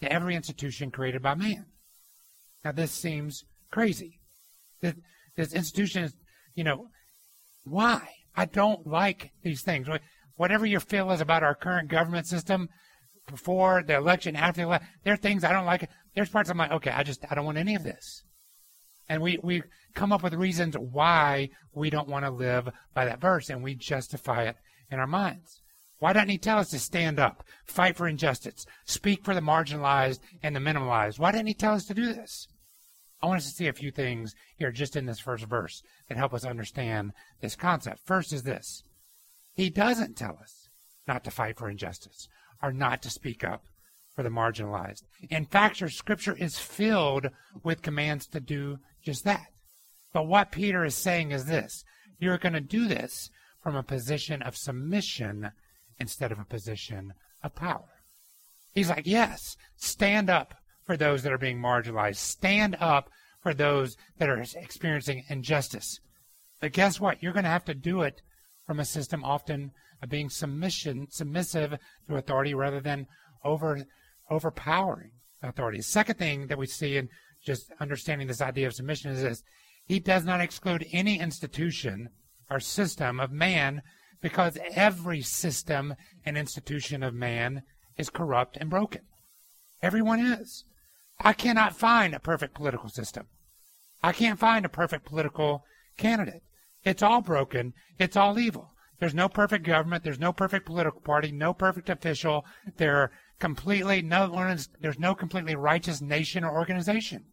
to 0.00 0.12
every 0.12 0.34
institution 0.34 0.90
created 0.90 1.22
by 1.22 1.34
man. 1.34 1.66
Now 2.64 2.72
this 2.72 2.90
seems 2.90 3.44
crazy. 3.70 4.20
This, 4.82 4.94
this 5.36 5.52
institution 5.52 6.04
is, 6.04 6.14
you 6.54 6.64
know, 6.64 6.88
why? 7.64 8.08
I 8.36 8.44
don't 8.44 8.86
like 8.86 9.30
these 9.42 9.62
things. 9.62 9.88
Whatever 10.36 10.66
your 10.66 10.80
feel 10.80 11.10
is 11.10 11.20
about 11.20 11.42
our 11.42 11.54
current 11.54 11.88
government 11.88 12.26
system, 12.26 12.68
before 13.28 13.82
the 13.82 13.96
election, 13.96 14.36
after 14.36 14.60
the 14.60 14.66
election, 14.66 14.88
there 15.04 15.14
are 15.14 15.18
things 15.18 15.42
I 15.42 15.52
don't 15.52 15.66
like. 15.66 15.88
There's 16.14 16.28
parts 16.28 16.50
I'm 16.50 16.58
like, 16.58 16.70
okay, 16.70 16.90
I 16.90 17.02
just 17.02 17.24
I 17.28 17.34
don't 17.34 17.44
want 17.44 17.58
any 17.58 17.74
of 17.74 17.82
this. 17.82 18.22
And 19.08 19.22
we, 19.22 19.38
we 19.42 19.62
come 19.94 20.12
up 20.12 20.22
with 20.22 20.34
reasons 20.34 20.76
why 20.76 21.50
we 21.72 21.90
don't 21.90 22.08
want 22.08 22.24
to 22.24 22.30
live 22.30 22.68
by 22.94 23.04
that 23.04 23.20
verse, 23.20 23.48
and 23.48 23.62
we 23.62 23.74
justify 23.74 24.44
it 24.44 24.56
in 24.90 24.98
our 24.98 25.06
minds. 25.06 25.62
Why 25.98 26.12
doesn't 26.12 26.28
he 26.28 26.38
tell 26.38 26.58
us 26.58 26.70
to 26.70 26.78
stand 26.78 27.18
up, 27.18 27.42
fight 27.64 27.96
for 27.96 28.06
injustice, 28.06 28.66
speak 28.84 29.24
for 29.24 29.34
the 29.34 29.40
marginalized 29.40 30.20
and 30.42 30.54
the 30.54 30.60
minimalized? 30.60 31.18
Why 31.18 31.32
didn't 31.32 31.46
he 31.46 31.54
tell 31.54 31.74
us 31.74 31.86
to 31.86 31.94
do 31.94 32.12
this? 32.12 32.48
I 33.22 33.26
want 33.26 33.38
us 33.38 33.48
to 33.48 33.54
see 33.54 33.66
a 33.66 33.72
few 33.72 33.90
things 33.90 34.34
here 34.56 34.70
just 34.70 34.96
in 34.96 35.06
this 35.06 35.18
first 35.18 35.44
verse 35.44 35.82
that 36.08 36.18
help 36.18 36.34
us 36.34 36.44
understand 36.44 37.12
this 37.40 37.56
concept. 37.56 38.00
First 38.04 38.32
is 38.32 38.42
this. 38.42 38.82
He 39.54 39.70
doesn't 39.70 40.16
tell 40.16 40.38
us 40.40 40.68
not 41.08 41.24
to 41.24 41.30
fight 41.30 41.56
for 41.56 41.70
injustice 41.70 42.28
or 42.62 42.72
not 42.72 43.02
to 43.02 43.10
speak 43.10 43.42
up 43.42 43.64
for 44.14 44.22
the 44.22 44.28
marginalized. 44.28 45.02
In 45.30 45.46
fact, 45.46 45.80
your 45.80 45.90
scripture 45.90 46.36
is 46.36 46.58
filled 46.58 47.28
with 47.62 47.82
commands 47.82 48.26
to 48.28 48.40
do 48.40 48.78
just 49.02 49.24
that. 49.24 49.46
But 50.12 50.26
what 50.26 50.52
Peter 50.52 50.84
is 50.84 50.94
saying 50.94 51.30
is 51.30 51.44
this. 51.44 51.84
You're 52.18 52.38
going 52.38 52.54
to 52.54 52.60
do 52.60 52.86
this 52.86 53.30
from 53.62 53.76
a 53.76 53.82
position 53.82 54.42
of 54.42 54.56
submission 54.56 55.50
instead 55.98 56.32
of 56.32 56.38
a 56.38 56.44
position 56.44 57.12
of 57.42 57.54
power. 57.54 58.02
He's 58.74 58.88
like, 58.88 59.06
yes, 59.06 59.56
stand 59.76 60.30
up 60.30 60.54
for 60.86 60.96
those 60.96 61.22
that 61.22 61.32
are 61.32 61.38
being 61.38 61.58
marginalized. 61.58 62.16
Stand 62.16 62.76
up 62.80 63.10
for 63.42 63.52
those 63.52 63.96
that 64.18 64.28
are 64.28 64.42
experiencing 64.56 65.24
injustice. 65.28 66.00
But 66.60 66.72
guess 66.72 67.00
what? 67.00 67.22
You're 67.22 67.32
going 67.32 67.44
to 67.44 67.50
have 67.50 67.64
to 67.66 67.74
do 67.74 68.02
it 68.02 68.22
from 68.66 68.80
a 68.80 68.84
system 68.84 69.22
often 69.24 69.72
of 70.02 70.08
being 70.08 70.30
submission, 70.30 71.08
submissive 71.10 71.78
to 72.08 72.16
authority 72.16 72.54
rather 72.54 72.80
than 72.80 73.06
over, 73.44 73.84
overpowering 74.30 75.12
authority. 75.42 75.78
The 75.78 75.84
second 75.84 76.18
thing 76.18 76.46
that 76.46 76.58
we 76.58 76.66
see 76.66 76.96
in 76.96 77.08
just 77.44 77.70
understanding 77.80 78.26
this 78.26 78.40
idea 78.40 78.66
of 78.66 78.74
submission 78.74 79.10
is 79.10 79.22
this. 79.22 79.42
He 79.86 80.00
does 80.00 80.24
not 80.24 80.40
exclude 80.40 80.86
any 80.92 81.20
institution 81.20 82.08
or 82.50 82.58
system 82.58 83.20
of 83.20 83.30
man 83.30 83.82
because 84.20 84.58
every 84.74 85.22
system 85.22 85.94
and 86.24 86.36
institution 86.36 87.02
of 87.02 87.14
man 87.14 87.62
is 87.96 88.10
corrupt 88.10 88.56
and 88.56 88.68
broken. 88.68 89.02
Everyone 89.82 90.18
is. 90.18 90.64
I 91.20 91.32
cannot 91.32 91.76
find 91.76 92.14
a 92.14 92.20
perfect 92.20 92.54
political 92.54 92.88
system. 92.88 93.26
I 94.02 94.12
can't 94.12 94.38
find 94.38 94.64
a 94.64 94.68
perfect 94.68 95.04
political 95.06 95.64
candidate. 95.96 96.42
It's 96.84 97.02
all 97.02 97.20
broken. 97.20 97.72
It's 97.98 98.16
all 98.16 98.38
evil. 98.38 98.72
There's 98.98 99.14
no 99.14 99.28
perfect 99.28 99.64
government. 99.64 100.04
There's 100.04 100.18
no 100.18 100.32
perfect 100.32 100.66
political 100.66 101.00
party. 101.00 101.32
No 101.32 101.52
perfect 101.52 101.88
official. 101.88 102.44
There 102.76 102.96
are 102.96 103.10
completely 103.38 104.02
no 104.02 104.30
one. 104.30 104.58
there's 104.80 104.98
no 104.98 105.14
completely 105.14 105.54
righteous 105.54 106.00
nation 106.00 106.44
or 106.44 106.56
organization. 106.56 107.24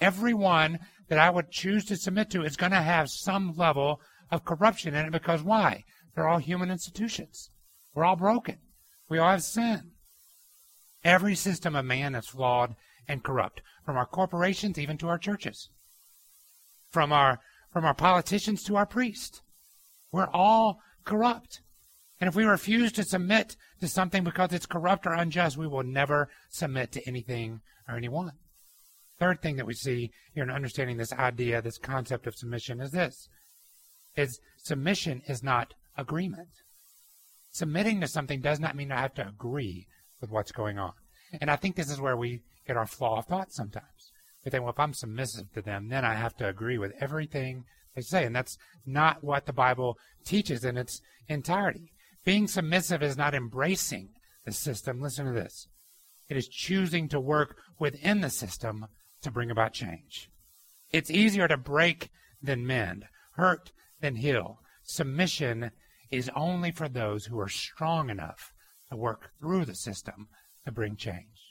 Everyone 0.00 0.80
that 1.08 1.18
I 1.18 1.30
would 1.30 1.50
choose 1.50 1.84
to 1.86 1.96
submit 1.96 2.30
to 2.30 2.44
is 2.44 2.56
going 2.56 2.72
to 2.72 2.82
have 2.82 3.10
some 3.10 3.54
level 3.56 4.00
of 4.30 4.44
corruption 4.44 4.94
in 4.94 5.06
it 5.06 5.12
because 5.12 5.42
why? 5.42 5.84
They're 6.14 6.28
all 6.28 6.38
human 6.38 6.70
institutions. 6.70 7.50
We're 7.94 8.04
all 8.04 8.16
broken. 8.16 8.58
We 9.08 9.18
all 9.18 9.30
have 9.30 9.42
sin. 9.42 9.92
Every 11.02 11.34
system 11.34 11.76
of 11.76 11.84
man 11.84 12.14
is 12.14 12.26
flawed 12.26 12.74
and 13.08 13.22
corrupt, 13.22 13.60
from 13.84 13.96
our 13.96 14.06
corporations 14.06 14.78
even 14.78 14.98
to 14.98 15.08
our 15.08 15.18
churches, 15.18 15.68
from 16.90 17.12
our 17.12 17.40
from 17.72 17.84
our 17.84 17.94
politicians 17.94 18.62
to 18.62 18.76
our 18.76 18.86
priests. 18.86 19.42
We're 20.12 20.28
all 20.32 20.78
corrupt. 21.04 21.60
And 22.20 22.28
if 22.28 22.36
we 22.36 22.44
refuse 22.44 22.92
to 22.92 23.02
submit 23.02 23.56
to 23.80 23.88
something 23.88 24.22
because 24.22 24.52
it's 24.52 24.64
corrupt 24.64 25.06
or 25.06 25.12
unjust, 25.12 25.56
we 25.56 25.66
will 25.66 25.82
never 25.82 26.28
submit 26.48 26.92
to 26.92 27.06
anything 27.06 27.60
or 27.88 27.96
anyone. 27.96 28.32
Third 29.18 29.42
thing 29.42 29.56
that 29.56 29.66
we 29.66 29.74
see 29.74 30.12
here 30.34 30.44
in 30.44 30.50
understanding 30.50 30.96
this 30.96 31.12
idea, 31.12 31.60
this 31.60 31.78
concept 31.78 32.26
of 32.26 32.36
submission 32.36 32.80
is 32.80 32.92
this. 32.92 33.28
Is 34.16 34.38
submission 34.62 35.22
is 35.26 35.42
not 35.42 35.74
agreement. 35.96 36.48
Submitting 37.50 38.00
to 38.00 38.08
something 38.08 38.40
does 38.40 38.60
not 38.60 38.76
mean 38.76 38.92
I 38.92 39.00
have 39.00 39.14
to 39.14 39.26
agree 39.26 39.86
with 40.20 40.30
what's 40.30 40.52
going 40.52 40.78
on. 40.78 40.92
And 41.40 41.50
I 41.50 41.56
think 41.56 41.74
this 41.74 41.90
is 41.90 42.00
where 42.00 42.16
we 42.16 42.40
get 42.66 42.76
our 42.76 42.86
flaw 42.86 43.18
of 43.18 43.26
thought 43.26 43.52
sometimes. 43.52 44.12
We 44.44 44.50
think, 44.50 44.62
well, 44.62 44.72
if 44.72 44.80
I'm 44.80 44.94
submissive 44.94 45.52
to 45.54 45.62
them, 45.62 45.88
then 45.88 46.04
I 46.04 46.14
have 46.14 46.36
to 46.36 46.48
agree 46.48 46.78
with 46.78 46.92
everything 47.00 47.64
they 47.94 48.02
say. 48.02 48.24
And 48.24 48.34
that's 48.34 48.58
not 48.84 49.24
what 49.24 49.46
the 49.46 49.52
Bible 49.52 49.96
teaches 50.24 50.64
in 50.64 50.76
its 50.76 51.00
entirety. 51.28 51.92
Being 52.24 52.46
submissive 52.46 53.02
is 53.02 53.16
not 53.16 53.34
embracing 53.34 54.10
the 54.44 54.52
system. 54.52 55.00
Listen 55.00 55.26
to 55.26 55.32
this. 55.32 55.68
It 56.28 56.36
is 56.36 56.48
choosing 56.48 57.08
to 57.08 57.20
work 57.20 57.56
within 57.78 58.20
the 58.20 58.30
system 58.30 58.86
to 59.22 59.30
bring 59.30 59.50
about 59.50 59.72
change. 59.72 60.28
It's 60.90 61.10
easier 61.10 61.48
to 61.48 61.56
break 61.56 62.10
than 62.42 62.66
mend, 62.66 63.06
hurt 63.36 63.72
than 64.00 64.16
heal. 64.16 64.58
Submission 64.84 65.70
is 66.10 66.30
only 66.36 66.70
for 66.70 66.88
those 66.88 67.26
who 67.26 67.38
are 67.40 67.48
strong 67.48 68.10
enough 68.10 68.52
to 68.90 68.96
work 68.96 69.30
through 69.40 69.64
the 69.64 69.74
system 69.74 70.28
to 70.64 70.72
bring 70.72 70.96
change. 70.96 71.43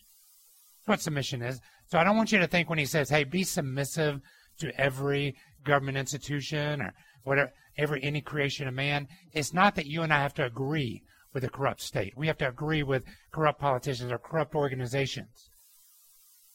That's 0.85 0.99
what 0.99 1.01
submission 1.01 1.41
is. 1.41 1.61
So 1.87 1.97
I 1.97 2.03
don't 2.03 2.17
want 2.17 2.31
you 2.31 2.39
to 2.39 2.47
think 2.47 2.69
when 2.69 2.79
he 2.79 2.85
says, 2.85 3.09
hey, 3.09 3.23
be 3.23 3.43
submissive 3.43 4.19
to 4.59 4.79
every 4.79 5.35
government 5.63 5.97
institution 5.97 6.81
or 6.81 6.93
whatever, 7.23 7.53
every 7.77 8.03
any 8.03 8.21
creation 8.21 8.67
of 8.67 8.73
man. 8.73 9.07
It's 9.31 9.53
not 9.53 9.75
that 9.75 9.85
you 9.85 10.01
and 10.01 10.13
I 10.13 10.21
have 10.21 10.33
to 10.35 10.45
agree 10.45 11.03
with 11.33 11.43
a 11.43 11.49
corrupt 11.49 11.81
state. 11.81 12.13
We 12.17 12.27
have 12.27 12.37
to 12.39 12.47
agree 12.47 12.83
with 12.83 13.05
corrupt 13.31 13.59
politicians 13.59 14.11
or 14.11 14.17
corrupt 14.17 14.55
organizations. 14.55 15.49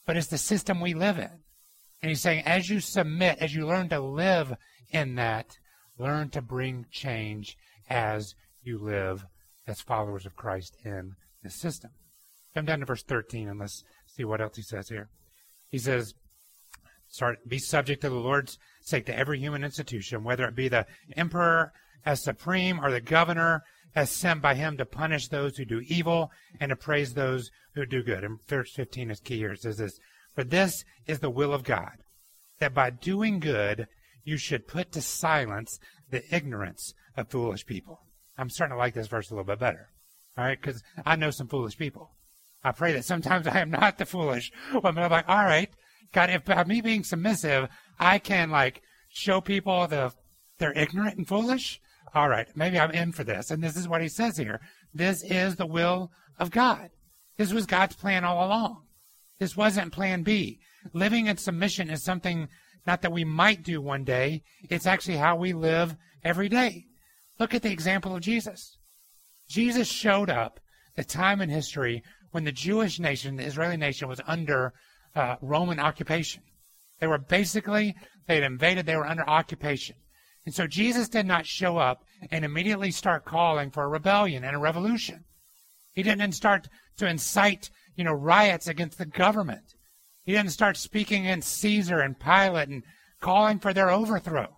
But 0.07 0.17
it's 0.17 0.29
the 0.29 0.39
system 0.39 0.81
we 0.81 0.95
live 0.95 1.19
in. 1.19 1.31
And 2.01 2.11
he's 2.11 2.21
saying, 2.21 2.45
as 2.45 2.71
you 2.71 2.81
submit, 2.81 3.39
as 3.41 3.55
you 3.55 3.67
learn 3.67 3.89
to 3.89 3.99
live 3.99 4.55
in 4.91 5.17
that, 5.17 5.59
learn 5.99 6.31
to 6.31 6.41
bring 6.41 6.87
change 6.91 7.57
as 7.91 8.35
you 8.63 8.79
live 8.79 9.25
as 9.67 9.81
followers 9.81 10.27
of 10.27 10.37
Christ 10.37 10.77
in 10.85 11.15
this 11.43 11.55
system. 11.55 11.91
Come 12.55 12.67
down 12.67 12.81
to 12.81 12.87
verse 12.87 13.03
13 13.03 13.49
and 13.49 13.59
let's 13.59 13.85
see 14.19 14.25
what 14.25 14.41
else 14.41 14.57
he 14.57 14.63
says 14.63 14.89
here. 14.89 15.09
He 15.71 15.79
says, 15.79 16.15
start, 17.09 17.39
be 17.49 17.59
subject 17.59 18.03
to 18.03 18.11
the 18.11 18.17
Lord's 18.17 18.59
sake 18.83 19.07
to 19.07 19.17
every 19.17 19.39
human 19.39 19.65
institution, 19.65 20.25
whether 20.25 20.45
it 20.45 20.57
be 20.57 20.69
the 20.69 20.87
emperor 21.17 21.73
as 22.05 22.23
supreme 22.23 22.85
or 22.85 22.91
the 22.91 23.01
governor 23.01 23.63
as 23.95 24.11
sent 24.11 24.43
by 24.43 24.55
him 24.55 24.77
to 24.77 24.85
punish 24.85 25.29
those 25.29 25.57
who 25.57 25.65
do 25.65 25.81
evil 25.87 26.31
and 26.61 26.71
to 26.71 26.77
praise 26.77 27.15
those 27.15 27.51
who 27.75 27.87
do 27.87 28.03
good. 28.03 28.25
And 28.25 28.39
verse 28.47 28.73
15 28.75 29.11
is 29.11 29.21
key 29.21 29.39
here. 29.39 29.53
It 29.53 29.63
says 29.63 29.79
this, 29.79 29.99
For 30.35 30.45
this 30.45 30.85
is 31.07 31.21
the 31.21 31.31
will 31.31 31.55
of 31.55 31.65
God, 31.65 31.97
that 32.59 32.75
by 32.75 32.91
doing 32.91 33.41
good 33.41 33.87
you 34.25 34.37
should 34.37 34.69
put 34.69 34.93
to 34.93 35.01
silence 35.01 35.79
the 36.11 36.23
ignorance 36.35 36.93
of 37.17 37.31
foolish 37.31 37.65
people. 37.67 38.01
I'm 38.37 38.51
starting 38.51 38.75
to 38.75 38.79
like 38.79 38.95
this 38.95 39.09
verse 39.09 39.31
a 39.31 39.35
little 39.35 39.45
bit 39.45 39.59
better. 39.59 39.89
All 40.37 40.45
right, 40.45 40.61
because 40.61 40.83
I 41.05 41.17
know 41.17 41.31
some 41.31 41.49
foolish 41.49 41.77
people. 41.77 42.11
I 42.69 42.73
pray 42.73 42.93
that 42.93 43.05
sometimes 43.05 43.47
I 43.47 43.61
am 43.61 43.71
not 43.71 43.97
the 43.97 44.05
foolish 44.05 44.53
but 44.73 44.85
I'm 44.85 45.11
like, 45.11 45.29
all 45.29 45.45
right, 45.45 45.71
God, 46.13 46.31
if 46.31 46.45
by 46.45 46.65
me 46.65 46.81
being 46.81 47.03
submissive, 47.03 47.69
I 47.99 48.19
can 48.19 48.51
like 48.51 48.83
show 49.09 49.41
people 49.41 49.87
the 49.87 50.13
they're 50.59 50.77
ignorant 50.77 51.17
and 51.17 51.27
foolish. 51.27 51.81
All 52.15 52.29
right, 52.29 52.47
maybe 52.55 52.79
I'm 52.79 52.91
in 52.91 53.13
for 53.13 53.25
this. 53.25 53.51
And 53.51 53.63
this 53.63 53.77
is 53.77 53.89
what 53.89 54.03
he 54.03 54.09
says 54.09 54.37
here. 54.37 54.61
This 54.93 55.23
is 55.23 55.57
the 55.57 55.67
will 55.67 56.11
of 56.39 56.51
God. 56.51 56.91
This 57.37 57.53
was 57.53 57.67
God's 57.67 57.97
plan 57.97 58.25
all 58.25 58.47
along. 58.47 58.83
This 59.39 59.57
wasn't 59.57 59.93
plan 59.93 60.23
B. 60.23 60.59
Living 60.93 61.27
in 61.27 61.37
submission 61.37 61.91
is 61.91 62.03
something 62.03 62.49
not 62.87 63.03
that 63.03 63.13
we 63.13 63.25
might 63.25 63.63
do 63.63 63.81
one 63.81 64.05
day. 64.05 64.43
It's 64.69 64.87
actually 64.87 65.17
how 65.17 65.37
we 65.37 65.53
live 65.53 65.97
every 66.25 66.49
day. 66.49 66.87
Look 67.39 67.55
at 67.55 67.63
the 67.63 67.73
example 67.73 68.17
of 68.17 68.23
Jesus. 68.23 68.77
Jesus 69.49 69.87
showed 69.87 70.29
up 70.29 70.61
the 70.97 71.05
time 71.05 71.41
in 71.41 71.49
history 71.49 72.03
when 72.31 72.45
the 72.45 72.53
Jewish 72.53 72.99
nation, 72.99 73.37
the 73.37 73.45
Israeli 73.45 73.77
nation, 73.77 74.09
was 74.09 74.21
under 74.27 74.73
uh, 75.15 75.37
Roman 75.41 75.81
occupation. 75.81 76.43
They 77.01 77.07
were 77.07 77.19
basically, 77.19 77.95
they 78.27 78.37
had 78.37 78.45
invaded, 78.45 78.87
they 78.87 78.97
were 78.97 79.07
under 79.07 79.29
occupation. 79.29 79.97
And 80.45 80.55
so 80.55 80.67
Jesus 80.67 81.09
did 81.09 81.27
not 81.27 81.47
show 81.47 81.77
up 81.77 82.05
and 82.31 82.45
immediately 82.45 82.91
start 82.91 83.25
calling 83.25 83.71
for 83.71 83.85
a 83.85 83.89
rebellion 83.89 84.45
and 84.45 84.57
a 84.57 84.59
revolution. 84.59 85.25
He 85.93 86.03
didn't 86.03 86.33
start 86.33 86.69
to 86.97 87.07
incite, 87.07 87.71
you 87.97 88.05
know, 88.05 88.13
riots 88.13 88.67
against 88.67 88.99
the 88.99 89.07
government. 89.07 89.75
He 90.25 90.33
didn't 90.33 90.53
start 90.53 90.77
speaking 90.77 91.27
against 91.27 91.59
Caesar 91.59 92.01
and 92.01 92.19
Pilate 92.19 92.69
and 92.69 92.83
calling 93.21 93.59
for 93.59 93.73
their 93.73 93.91
overthrow. 93.91 94.57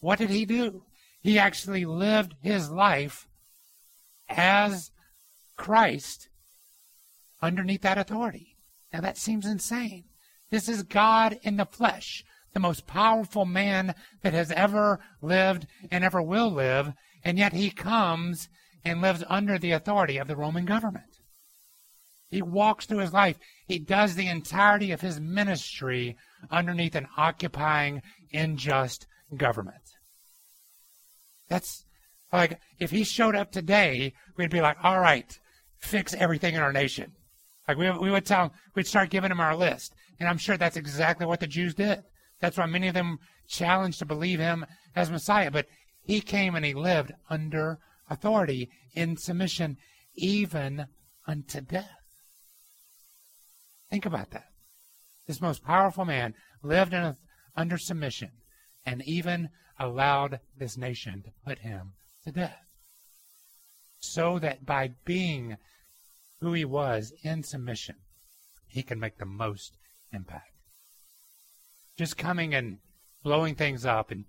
What 0.00 0.18
did 0.18 0.30
he 0.30 0.46
do? 0.46 0.84
He 1.20 1.38
actually 1.38 1.84
lived 1.84 2.34
his 2.42 2.70
life 2.70 3.26
as 4.28 4.90
Christ 5.56 6.29
underneath 7.42 7.82
that 7.82 7.98
authority. 7.98 8.56
Now 8.92 9.00
that 9.00 9.18
seems 9.18 9.46
insane. 9.46 10.04
This 10.50 10.68
is 10.68 10.82
God 10.82 11.38
in 11.42 11.56
the 11.56 11.64
flesh, 11.64 12.24
the 12.52 12.60
most 12.60 12.86
powerful 12.86 13.44
man 13.44 13.94
that 14.22 14.32
has 14.32 14.50
ever 14.50 14.98
lived 15.22 15.66
and 15.90 16.02
ever 16.02 16.20
will 16.20 16.50
live, 16.50 16.92
and 17.24 17.38
yet 17.38 17.52
he 17.52 17.70
comes 17.70 18.48
and 18.84 19.00
lives 19.00 19.22
under 19.28 19.58
the 19.58 19.72
authority 19.72 20.16
of 20.16 20.26
the 20.26 20.36
Roman 20.36 20.64
government. 20.64 21.18
He 22.30 22.42
walks 22.42 22.86
through 22.86 22.98
his 22.98 23.12
life. 23.12 23.38
He 23.66 23.78
does 23.78 24.14
the 24.14 24.28
entirety 24.28 24.92
of 24.92 25.00
his 25.00 25.20
ministry 25.20 26.16
underneath 26.50 26.94
an 26.94 27.08
occupying, 27.16 28.02
unjust 28.32 29.06
government. 29.36 29.82
That's 31.48 31.84
like, 32.32 32.60
if 32.78 32.92
he 32.92 33.02
showed 33.02 33.34
up 33.34 33.50
today, 33.50 34.14
we'd 34.36 34.50
be 34.50 34.60
like, 34.60 34.76
all 34.82 35.00
right, 35.00 35.38
fix 35.78 36.14
everything 36.14 36.54
in 36.54 36.62
our 36.62 36.72
nation. 36.72 37.12
Like, 37.70 37.78
we, 37.78 37.88
we 37.98 38.10
would 38.10 38.26
tell, 38.26 38.52
we'd 38.74 38.88
start 38.88 39.10
giving 39.10 39.30
him 39.30 39.38
our 39.38 39.54
list. 39.54 39.94
And 40.18 40.28
I'm 40.28 40.38
sure 40.38 40.56
that's 40.56 40.76
exactly 40.76 41.24
what 41.24 41.38
the 41.38 41.46
Jews 41.46 41.72
did. 41.72 42.02
That's 42.40 42.58
why 42.58 42.66
many 42.66 42.88
of 42.88 42.94
them 42.94 43.18
challenged 43.48 44.00
to 44.00 44.06
believe 44.06 44.40
him 44.40 44.66
as 44.96 45.08
Messiah. 45.08 45.52
But 45.52 45.66
he 46.02 46.20
came 46.20 46.56
and 46.56 46.64
he 46.64 46.74
lived 46.74 47.12
under 47.28 47.78
authority 48.08 48.70
in 48.92 49.16
submission, 49.16 49.76
even 50.16 50.86
unto 51.28 51.60
death. 51.60 51.86
Think 53.88 54.04
about 54.04 54.32
that. 54.32 54.46
This 55.28 55.40
most 55.40 55.64
powerful 55.64 56.04
man 56.04 56.34
lived 56.64 56.92
a, 56.92 57.16
under 57.56 57.78
submission 57.78 58.30
and 58.84 59.00
even 59.06 59.48
allowed 59.78 60.40
this 60.58 60.76
nation 60.76 61.22
to 61.22 61.30
put 61.46 61.60
him 61.60 61.92
to 62.24 62.32
death. 62.32 62.66
So 64.00 64.40
that 64.40 64.66
by 64.66 64.90
being 65.04 65.56
who 66.40 66.52
he 66.52 66.64
was 66.64 67.12
in 67.22 67.42
submission, 67.42 67.96
he 68.66 68.82
can 68.82 68.98
make 68.98 69.18
the 69.18 69.26
most 69.26 69.76
impact. 70.12 70.52
Just 71.96 72.16
coming 72.16 72.54
and 72.54 72.78
blowing 73.22 73.54
things 73.54 73.84
up 73.84 74.10
and 74.10 74.24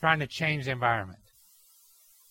trying 0.00 0.20
to 0.20 0.26
change 0.26 0.66
the 0.66 0.70
environment. 0.70 1.18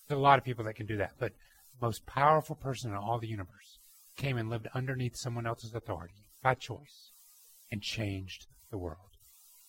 There's 0.08 0.18
a 0.18 0.22
lot 0.22 0.40
of 0.40 0.46
people 0.46 0.64
that 0.66 0.76
can 0.76 0.86
do 0.86 0.98
that, 0.98 1.14
but 1.20 1.34
the 1.80 1.86
most 1.86 2.06
powerful 2.06 2.56
person 2.56 2.92
in 2.92 2.98
all 2.98 3.20
the 3.20 3.28
universe 3.28 3.80
came 4.16 4.38
and 4.38 4.50
lived 4.50 4.68
underneath 4.74 5.18
someone 5.18 5.46
else's 5.46 5.74
authority 5.74 6.26
by 6.42 6.54
choice 6.54 7.12
and 7.72 7.82
changed 7.82 8.48
the 8.72 8.78
world. 8.78 8.98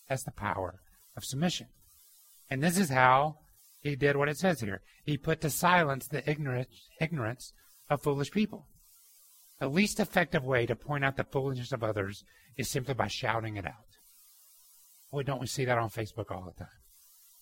That's 0.07 0.23
the 0.23 0.31
power 0.31 0.79
of 1.17 1.25
submission. 1.25 1.67
And 2.49 2.63
this 2.63 2.77
is 2.77 2.89
how 2.89 3.39
he 3.81 3.95
did 3.95 4.15
what 4.15 4.29
it 4.29 4.37
says 4.37 4.61
here. 4.61 4.81
He 5.05 5.17
put 5.17 5.41
to 5.41 5.49
silence 5.49 6.07
the 6.07 6.27
ignorance, 6.29 6.87
ignorance 6.99 7.53
of 7.89 8.01
foolish 8.01 8.31
people. 8.31 8.65
The 9.59 9.67
least 9.67 9.99
effective 9.99 10.45
way 10.45 10.65
to 10.65 10.75
point 10.75 11.03
out 11.03 11.17
the 11.17 11.25
foolishness 11.25 11.71
of 11.71 11.83
others 11.83 12.23
is 12.57 12.69
simply 12.69 12.93
by 12.93 13.07
shouting 13.07 13.57
it 13.57 13.65
out. 13.65 13.73
Boy, 15.11 15.23
don't 15.23 15.41
we 15.41 15.47
see 15.47 15.65
that 15.65 15.77
on 15.77 15.89
Facebook 15.89 16.31
all 16.31 16.45
the 16.45 16.57
time? 16.57 16.73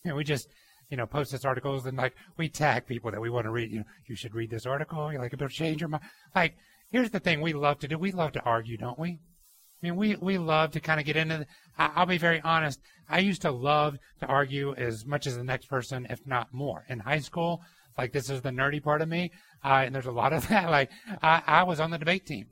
You 0.04 0.16
we 0.16 0.24
just, 0.24 0.48
you 0.90 0.98
know, 0.98 1.06
post 1.06 1.32
this 1.32 1.46
articles 1.46 1.86
and 1.86 1.98
like 1.98 2.16
we 2.38 2.50
tag 2.50 2.88
people 2.88 3.12
that 3.12 3.22
we 3.22 3.30
want 3.30 3.46
to 3.46 3.52
read. 3.52 3.72
You 3.72 3.80
know, 3.80 3.86
you 4.08 4.16
should 4.16 4.34
read 4.34 4.50
this 4.50 4.66
article. 4.66 5.12
You're 5.12 5.22
like, 5.22 5.34
it'll 5.34 5.50
change 5.50 5.82
your 5.82 5.90
mind. 5.90 6.04
Like, 6.34 6.56
here's 6.90 7.12
the 7.12 7.20
thing 7.20 7.42
we 7.42 7.54
love 7.54 7.80
to 7.80 7.88
do. 7.88 7.98
We 7.98 8.12
love 8.12 8.32
to 8.34 8.44
argue, 8.44 8.78
don't 8.78 8.98
we? 8.98 9.20
I 9.82 9.86
mean, 9.86 9.96
we, 9.96 10.16
we 10.16 10.38
love 10.40 10.72
to 10.72 10.80
kind 10.80 11.00
of 11.00 11.06
get 11.06 11.18
into. 11.18 11.40
The, 11.40 11.48
I, 11.78 12.00
will 12.00 12.08
be 12.08 12.18
very 12.18 12.42
honest. 12.42 12.80
I 13.08 13.20
used 13.20 13.44
to 13.44 13.52
love 13.52 13.98
to 14.22 14.26
argue 14.26 14.74
as 14.76 15.06
much 15.06 15.28
as 15.28 15.38
the 15.38 15.44
next 15.44 15.68
person, 15.68 16.08
if 16.10 16.26
not 16.26 16.52
more. 16.52 16.86
In 16.90 17.00
high 17.00 17.20
school, 17.20 17.62
like 17.98 18.14
this 18.14 18.30
is 18.30 18.42
the 18.42 18.50
nerdy 18.50 18.82
part 18.82 19.02
of 19.02 19.10
me, 19.10 19.32
uh, 19.64 19.84
and 19.86 19.94
there's 19.96 20.06
a 20.06 20.12
lot 20.12 20.34
of 20.34 20.48
that. 20.50 20.70
Like 20.70 20.90
I, 21.22 21.42
I 21.46 21.64
was 21.64 21.80
on 21.80 21.92
the 21.92 21.98
debate 21.98 22.26
team, 22.26 22.48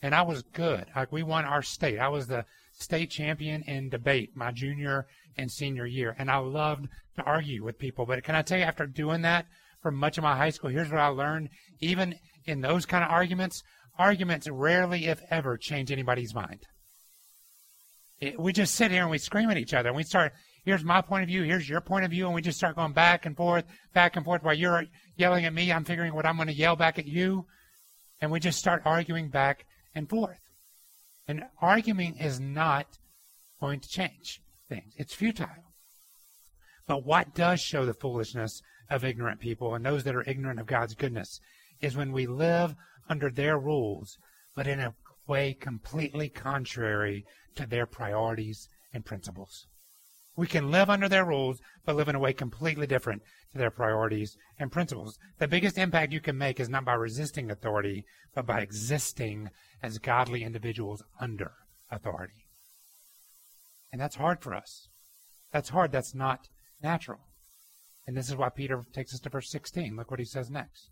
and 0.00 0.14
I 0.14 0.22
was 0.22 0.42
good. 0.42 0.86
Like 0.94 1.12
we 1.12 1.22
won 1.22 1.44
our 1.44 1.62
state. 1.62 1.98
I 1.98 2.08
was 2.08 2.26
the 2.26 2.44
state 2.72 3.10
champion 3.10 3.62
in 3.62 3.88
debate 3.88 4.30
my 4.34 4.50
junior 4.50 5.06
and 5.36 5.50
senior 5.50 5.86
year, 5.86 6.14
and 6.18 6.30
I 6.30 6.38
loved 6.38 6.88
to 7.16 7.22
argue 7.22 7.64
with 7.64 7.78
people. 7.78 8.06
But 8.06 8.24
can 8.24 8.34
I 8.34 8.42
tell 8.42 8.58
you, 8.58 8.64
after 8.64 8.86
doing 8.86 9.22
that 9.22 9.46
for 9.80 9.90
much 9.90 10.18
of 10.18 10.24
my 10.24 10.36
high 10.36 10.50
school, 10.50 10.70
here's 10.70 10.90
what 10.90 11.00
I 11.00 11.08
learned. 11.08 11.48
Even 11.80 12.14
in 12.44 12.60
those 12.60 12.86
kind 12.86 13.04
of 13.04 13.10
arguments, 13.10 13.62
arguments 13.98 14.48
rarely, 14.48 15.06
if 15.06 15.20
ever, 15.30 15.56
change 15.56 15.90
anybody's 15.90 16.34
mind. 16.34 16.60
It, 18.20 18.38
we 18.38 18.52
just 18.52 18.74
sit 18.74 18.90
here 18.90 19.02
and 19.02 19.10
we 19.10 19.18
scream 19.18 19.50
at 19.50 19.58
each 19.58 19.74
other 19.74 19.88
and 19.88 19.96
we 19.96 20.04
start 20.04 20.32
here's 20.64 20.84
my 20.84 21.00
point 21.00 21.22
of 21.22 21.28
view, 21.28 21.42
here's 21.42 21.68
your 21.68 21.80
point 21.80 22.04
of 22.04 22.10
view, 22.10 22.26
and 22.26 22.34
we 22.34 22.42
just 22.42 22.58
start 22.58 22.76
going 22.76 22.92
back 22.92 23.26
and 23.26 23.36
forth, 23.36 23.64
back 23.92 24.16
and 24.16 24.24
forth 24.24 24.42
while 24.42 24.54
you're 24.54 24.84
yelling 25.16 25.44
at 25.44 25.54
me, 25.54 25.72
I'm 25.72 25.84
figuring 25.84 26.14
what 26.14 26.26
I'm 26.26 26.36
going 26.36 26.48
to 26.48 26.54
yell 26.54 26.76
back 26.76 26.98
at 26.98 27.06
you, 27.06 27.46
and 28.20 28.30
we 28.30 28.40
just 28.40 28.58
start 28.58 28.82
arguing 28.84 29.28
back 29.28 29.66
and 29.94 30.08
forth. 30.08 30.38
And 31.28 31.44
arguing 31.60 32.16
is 32.16 32.40
not 32.40 32.86
going 33.60 33.80
to 33.80 33.88
change 33.88 34.40
things. 34.68 34.92
It's 34.96 35.14
futile. 35.14 35.48
But 36.86 37.04
what 37.06 37.34
does 37.34 37.60
show 37.60 37.86
the 37.86 37.94
foolishness 37.94 38.60
of 38.90 39.04
ignorant 39.04 39.40
people 39.40 39.74
and 39.74 39.84
those 39.84 40.04
that 40.04 40.16
are 40.16 40.28
ignorant 40.28 40.60
of 40.60 40.66
God's 40.66 40.94
goodness 40.94 41.40
is 41.80 41.96
when 41.96 42.12
we 42.12 42.26
live 42.26 42.74
under 43.08 43.30
their 43.30 43.58
rules, 43.58 44.18
but 44.54 44.66
in 44.66 44.80
a 44.80 44.94
way 45.26 45.54
completely 45.54 46.28
contrary 46.28 47.24
to 47.54 47.66
their 47.66 47.86
priorities 47.86 48.68
and 48.92 49.04
principles. 49.04 49.66
We 50.34 50.46
can 50.46 50.70
live 50.70 50.88
under 50.88 51.08
their 51.08 51.24
rules, 51.24 51.60
but 51.84 51.96
live 51.96 52.08
in 52.08 52.14
a 52.14 52.20
way 52.20 52.32
completely 52.32 52.86
different 52.86 53.22
to 53.52 53.58
their 53.58 53.70
priorities 53.70 54.36
and 54.58 54.72
principles. 54.72 55.18
The 55.38 55.48
biggest 55.48 55.76
impact 55.76 56.12
you 56.12 56.20
can 56.20 56.38
make 56.38 56.58
is 56.58 56.70
not 56.70 56.84
by 56.84 56.94
resisting 56.94 57.50
authority, 57.50 58.04
but 58.34 58.46
by 58.46 58.60
existing 58.60 59.50
as 59.82 59.98
godly 59.98 60.42
individuals 60.42 61.02
under 61.20 61.52
authority. 61.90 62.46
And 63.92 64.00
that's 64.00 64.16
hard 64.16 64.40
for 64.40 64.54
us. 64.54 64.88
That's 65.52 65.68
hard. 65.68 65.92
That's 65.92 66.14
not 66.14 66.48
natural. 66.82 67.20
And 68.06 68.16
this 68.16 68.28
is 68.28 68.36
why 68.36 68.48
Peter 68.48 68.84
takes 68.92 69.12
us 69.12 69.20
to 69.20 69.28
verse 69.28 69.50
16. 69.50 69.96
Look 69.96 70.10
what 70.10 70.18
he 70.20 70.24
says 70.24 70.50
next. 70.50 70.88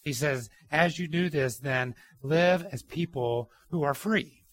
He 0.00 0.12
says, 0.12 0.48
As 0.70 1.00
you 1.00 1.08
do 1.08 1.28
this, 1.28 1.58
then 1.58 1.96
live 2.22 2.64
as 2.70 2.82
people 2.84 3.50
who 3.70 3.82
are 3.82 3.94
free, 3.94 4.44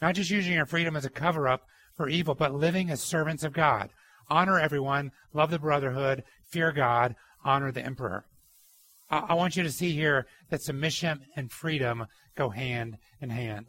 not 0.00 0.14
just 0.14 0.30
using 0.30 0.54
your 0.54 0.64
freedom 0.64 0.96
as 0.96 1.04
a 1.04 1.10
cover 1.10 1.46
up 1.46 1.66
for 2.02 2.08
evil, 2.08 2.34
but 2.34 2.52
living 2.52 2.90
as 2.90 3.00
servants 3.00 3.44
of 3.44 3.52
God. 3.52 3.90
Honor 4.28 4.58
everyone, 4.58 5.12
love 5.32 5.52
the 5.52 5.58
brotherhood, 5.60 6.24
fear 6.50 6.72
God, 6.72 7.14
honor 7.44 7.70
the 7.70 7.80
emperor. 7.80 8.24
I, 9.08 9.18
I 9.28 9.34
want 9.34 9.54
you 9.54 9.62
to 9.62 9.70
see 9.70 9.92
here 9.92 10.26
that 10.50 10.62
submission 10.62 11.20
and 11.36 11.52
freedom 11.52 12.06
go 12.36 12.48
hand 12.48 12.96
in 13.20 13.30
hand. 13.30 13.66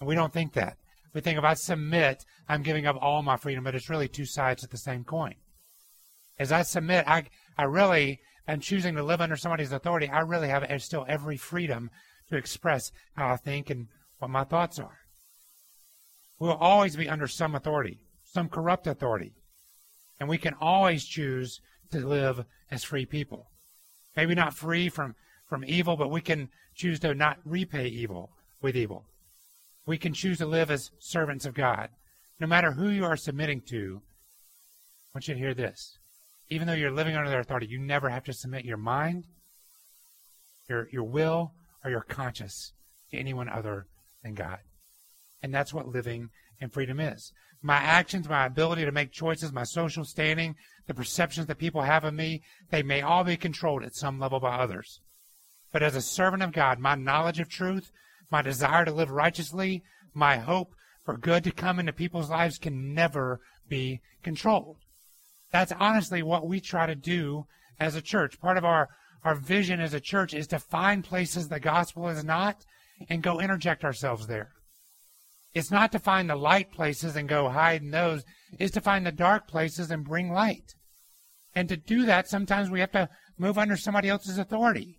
And 0.00 0.08
we 0.08 0.16
don't 0.16 0.32
think 0.32 0.54
that. 0.54 0.76
We 1.14 1.20
think 1.20 1.38
if 1.38 1.44
I 1.44 1.54
submit, 1.54 2.24
I'm 2.48 2.64
giving 2.64 2.84
up 2.84 2.96
all 3.00 3.22
my 3.22 3.36
freedom, 3.36 3.62
but 3.62 3.76
it's 3.76 3.88
really 3.88 4.08
two 4.08 4.26
sides 4.26 4.64
of 4.64 4.70
the 4.70 4.76
same 4.76 5.04
coin. 5.04 5.36
As 6.36 6.50
I 6.50 6.62
submit, 6.62 7.04
I, 7.06 7.26
I 7.56 7.62
really 7.62 8.18
am 8.48 8.58
choosing 8.58 8.96
to 8.96 9.04
live 9.04 9.20
under 9.20 9.36
somebody's 9.36 9.70
authority. 9.70 10.08
I 10.08 10.22
really 10.22 10.48
have 10.48 10.66
still 10.82 11.06
every 11.08 11.36
freedom 11.36 11.90
to 12.28 12.36
express 12.36 12.90
how 13.14 13.28
I 13.32 13.36
think 13.36 13.70
and 13.70 13.86
what 14.18 14.32
my 14.32 14.42
thoughts 14.42 14.80
are. 14.80 14.98
We'll 16.38 16.52
always 16.52 16.96
be 16.96 17.08
under 17.08 17.26
some 17.26 17.54
authority, 17.54 17.98
some 18.24 18.48
corrupt 18.48 18.86
authority. 18.86 19.32
And 20.20 20.28
we 20.28 20.38
can 20.38 20.54
always 20.60 21.04
choose 21.04 21.60
to 21.90 22.06
live 22.06 22.44
as 22.70 22.84
free 22.84 23.06
people. 23.06 23.50
Maybe 24.16 24.34
not 24.34 24.54
free 24.54 24.88
from, 24.88 25.14
from 25.48 25.64
evil, 25.64 25.96
but 25.96 26.10
we 26.10 26.20
can 26.20 26.48
choose 26.74 27.00
to 27.00 27.14
not 27.14 27.38
repay 27.44 27.88
evil 27.88 28.30
with 28.60 28.76
evil. 28.76 29.04
We 29.86 29.98
can 29.98 30.12
choose 30.12 30.38
to 30.38 30.46
live 30.46 30.70
as 30.70 30.90
servants 30.98 31.46
of 31.46 31.54
God. 31.54 31.88
No 32.40 32.46
matter 32.46 32.72
who 32.72 32.88
you 32.88 33.04
are 33.04 33.16
submitting 33.16 33.62
to, 33.68 34.02
I 34.02 35.08
want 35.14 35.28
you 35.28 35.34
to 35.34 35.40
hear 35.40 35.54
this 35.54 35.98
even 36.50 36.66
though 36.66 36.74
you're 36.74 36.90
living 36.90 37.16
under 37.16 37.30
their 37.30 37.40
authority, 37.40 37.66
you 37.66 37.78
never 37.78 38.08
have 38.08 38.24
to 38.24 38.32
submit 38.32 38.64
your 38.64 38.76
mind, 38.76 39.24
your, 40.68 40.88
your 40.90 41.04
will, 41.04 41.52
or 41.84 41.90
your 41.90 42.00
conscience 42.00 42.72
to 43.10 43.18
anyone 43.18 43.48
other 43.48 43.86
than 44.22 44.34
God. 44.34 44.58
And 45.42 45.54
that's 45.54 45.72
what 45.72 45.88
living 45.88 46.30
in 46.60 46.70
freedom 46.70 47.00
is. 47.00 47.32
My 47.62 47.76
actions, 47.76 48.28
my 48.28 48.46
ability 48.46 48.84
to 48.84 48.92
make 48.92 49.12
choices, 49.12 49.52
my 49.52 49.64
social 49.64 50.04
standing, 50.04 50.54
the 50.86 50.94
perceptions 50.94 51.46
that 51.46 51.58
people 51.58 51.82
have 51.82 52.04
of 52.04 52.14
me, 52.14 52.42
they 52.70 52.82
may 52.82 53.02
all 53.02 53.24
be 53.24 53.36
controlled 53.36 53.82
at 53.82 53.94
some 53.94 54.18
level 54.18 54.40
by 54.40 54.56
others. 54.56 55.00
But 55.72 55.82
as 55.82 55.96
a 55.96 56.00
servant 56.00 56.42
of 56.42 56.52
God, 56.52 56.78
my 56.78 56.94
knowledge 56.94 57.40
of 57.40 57.48
truth, 57.48 57.90
my 58.30 58.42
desire 58.42 58.84
to 58.84 58.92
live 58.92 59.10
righteously, 59.10 59.82
my 60.14 60.38
hope 60.38 60.72
for 61.04 61.16
good 61.16 61.44
to 61.44 61.50
come 61.50 61.78
into 61.78 61.92
people's 61.92 62.30
lives 62.30 62.58
can 62.58 62.94
never 62.94 63.40
be 63.68 64.00
controlled. 64.22 64.76
That's 65.50 65.72
honestly 65.78 66.22
what 66.22 66.46
we 66.46 66.60
try 66.60 66.86
to 66.86 66.94
do 66.94 67.46
as 67.80 67.94
a 67.94 68.02
church. 68.02 68.40
Part 68.40 68.58
of 68.58 68.64
our, 68.64 68.88
our 69.24 69.34
vision 69.34 69.80
as 69.80 69.94
a 69.94 70.00
church 70.00 70.34
is 70.34 70.46
to 70.48 70.58
find 70.58 71.04
places 71.04 71.48
the 71.48 71.60
gospel 71.60 72.08
is 72.08 72.24
not 72.24 72.64
and 73.08 73.22
go 73.22 73.40
interject 73.40 73.84
ourselves 73.84 74.26
there. 74.26 74.50
It's 75.54 75.70
not 75.70 75.92
to 75.92 75.98
find 75.98 76.28
the 76.28 76.36
light 76.36 76.70
places 76.70 77.16
and 77.16 77.28
go 77.28 77.48
hide 77.48 77.82
in 77.82 77.90
those. 77.90 78.24
It's 78.58 78.74
to 78.74 78.80
find 78.80 79.06
the 79.06 79.12
dark 79.12 79.48
places 79.48 79.90
and 79.90 80.04
bring 80.04 80.30
light. 80.30 80.74
And 81.54 81.68
to 81.68 81.76
do 81.76 82.04
that, 82.06 82.28
sometimes 82.28 82.70
we 82.70 82.80
have 82.80 82.92
to 82.92 83.08
move 83.38 83.58
under 83.58 83.76
somebody 83.76 84.08
else's 84.08 84.38
authority. 84.38 84.98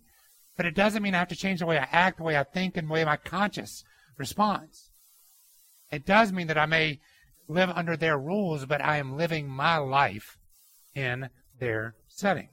But 0.56 0.66
it 0.66 0.74
doesn't 0.74 1.02
mean 1.02 1.14
I 1.14 1.18
have 1.18 1.28
to 1.28 1.36
change 1.36 1.60
the 1.60 1.66
way 1.66 1.78
I 1.78 1.88
act, 1.90 2.18
the 2.18 2.24
way 2.24 2.36
I 2.36 2.44
think, 2.44 2.76
and 2.76 2.88
the 2.88 2.92
way 2.92 3.04
my 3.04 3.16
conscience 3.16 3.82
responds. 4.18 4.90
It 5.90 6.04
does 6.04 6.32
mean 6.32 6.48
that 6.48 6.58
I 6.58 6.66
may 6.66 7.00
live 7.48 7.70
under 7.70 7.96
their 7.96 8.18
rules, 8.18 8.66
but 8.66 8.82
I 8.82 8.98
am 8.98 9.16
living 9.16 9.48
my 9.48 9.78
life 9.78 10.36
in 10.94 11.30
their 11.58 11.94
setting. 12.08 12.48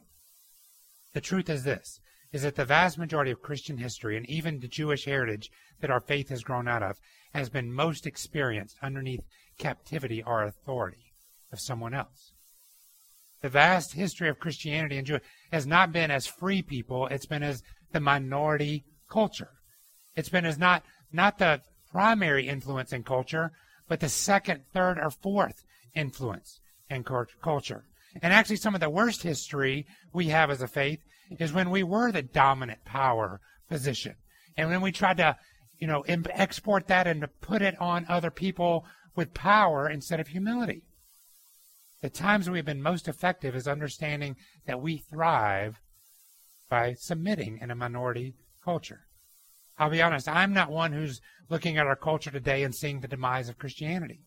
The 1.14 1.22
truth 1.22 1.50
is 1.50 1.64
this 1.64 2.00
is 2.34 2.42
that 2.44 2.56
the 2.56 2.66
vast 2.66 2.98
majority 2.98 3.32
of 3.32 3.42
Christian 3.42 3.78
history 3.78 4.18
and 4.18 4.30
even 4.30 4.60
the 4.60 4.68
Jewish 4.68 5.06
heritage 5.06 5.50
that 5.82 5.92
our 5.92 6.02
faith 6.02 6.30
has 6.30 6.44
grown 6.44 6.68
out 6.68 6.84
of 6.84 6.98
has 7.34 7.50
been 7.50 7.74
most 7.74 8.06
experienced 8.06 8.78
underneath 8.82 9.22
captivity 9.58 10.24
or 10.24 10.44
authority 10.44 11.14
of 11.52 11.60
someone 11.60 11.94
else. 11.94 12.32
The 13.42 13.50
vast 13.50 13.94
history 13.94 14.30
of 14.30 14.40
Christianity 14.40 14.98
and 14.98 15.06
Jewish 15.06 15.22
has 15.52 15.68
not 15.68 15.92
been 15.92 16.10
as 16.10 16.26
free 16.26 16.62
people, 16.62 17.08
it's 17.08 17.26
been 17.26 17.44
as 17.44 17.62
the 17.92 18.00
minority 18.00 18.84
culture. 19.10 19.52
It's 20.16 20.30
been 20.30 20.46
as 20.46 20.58
not 20.58 20.84
not 21.12 21.38
the 21.38 21.62
primary 21.92 22.48
influence 22.48 22.92
in 22.92 23.04
culture, 23.04 23.52
but 23.88 24.00
the 24.00 24.10
second, 24.10 24.64
third, 24.74 25.00
or 25.00 25.10
fourth 25.10 25.64
influence 25.96 26.60
in 26.90 27.04
culture. 27.04 27.86
And 28.22 28.34
actually, 28.34 28.58
some 28.58 28.76
of 28.76 28.82
the 28.82 28.90
worst 28.90 29.24
history 29.24 29.86
we 30.12 30.28
have 30.28 30.50
as 30.50 30.62
a 30.62 30.68
faith 30.68 31.00
is 31.40 31.54
when 31.54 31.70
we 31.70 31.84
were 31.84 32.12
the 32.12 32.22
dominant 32.22 32.84
power 32.84 33.40
position. 33.70 34.16
And 34.58 34.70
when 34.70 34.82
we 34.82 34.92
tried 34.92 35.18
to, 35.18 35.38
you 35.80 35.88
know, 35.88 36.02
export 36.02 36.88
that 36.88 37.08
and 37.08 37.22
to 37.22 37.28
put 37.28 37.62
it 37.62 37.80
on 37.80 38.06
other 38.10 38.32
people 38.32 38.86
with 39.16 39.34
power 39.34 39.90
instead 39.90 40.20
of 40.20 40.30
humility. 40.30 40.84
The 42.02 42.10
times 42.10 42.50
we've 42.50 42.66
been 42.66 42.82
most 42.82 43.08
effective 43.08 43.56
is 43.56 43.68
understanding 43.68 44.36
that 44.66 44.82
we 44.82 44.98
thrive 44.98 45.80
by 46.70 46.94
submitting 46.94 47.60
in 47.62 47.72
a 47.72 47.76
minority 47.76 48.36
culture. 48.64 49.02
I'll 49.80 49.90
be 49.90 50.02
honest, 50.02 50.28
I'm 50.28 50.54
not 50.54 50.72
one 50.72 50.92
who's 50.92 51.22
looking 51.50 51.78
at 51.78 51.88
our 51.88 51.96
culture 51.96 52.32
today 52.32 52.64
and 52.64 52.76
seeing 52.76 53.00
the 53.00 53.08
demise 53.08 53.50
of 53.50 53.58
Christianity. 53.58 54.22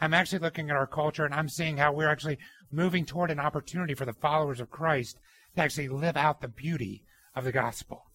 I'm 0.00 0.14
actually 0.14 0.40
looking 0.40 0.70
at 0.70 0.76
our 0.76 0.86
culture 0.86 1.24
and 1.24 1.34
I'm 1.34 1.48
seeing 1.48 1.76
how 1.76 1.92
we're 1.92 2.08
actually 2.08 2.38
moving 2.70 3.04
toward 3.04 3.30
an 3.30 3.40
opportunity 3.40 3.94
for 3.94 4.04
the 4.04 4.12
followers 4.12 4.60
of 4.60 4.70
Christ 4.70 5.18
to 5.56 5.62
actually 5.62 5.88
live 5.88 6.16
out 6.16 6.40
the 6.40 6.48
beauty 6.48 7.02
of 7.34 7.44
the 7.44 7.52
gospel. 7.52 8.06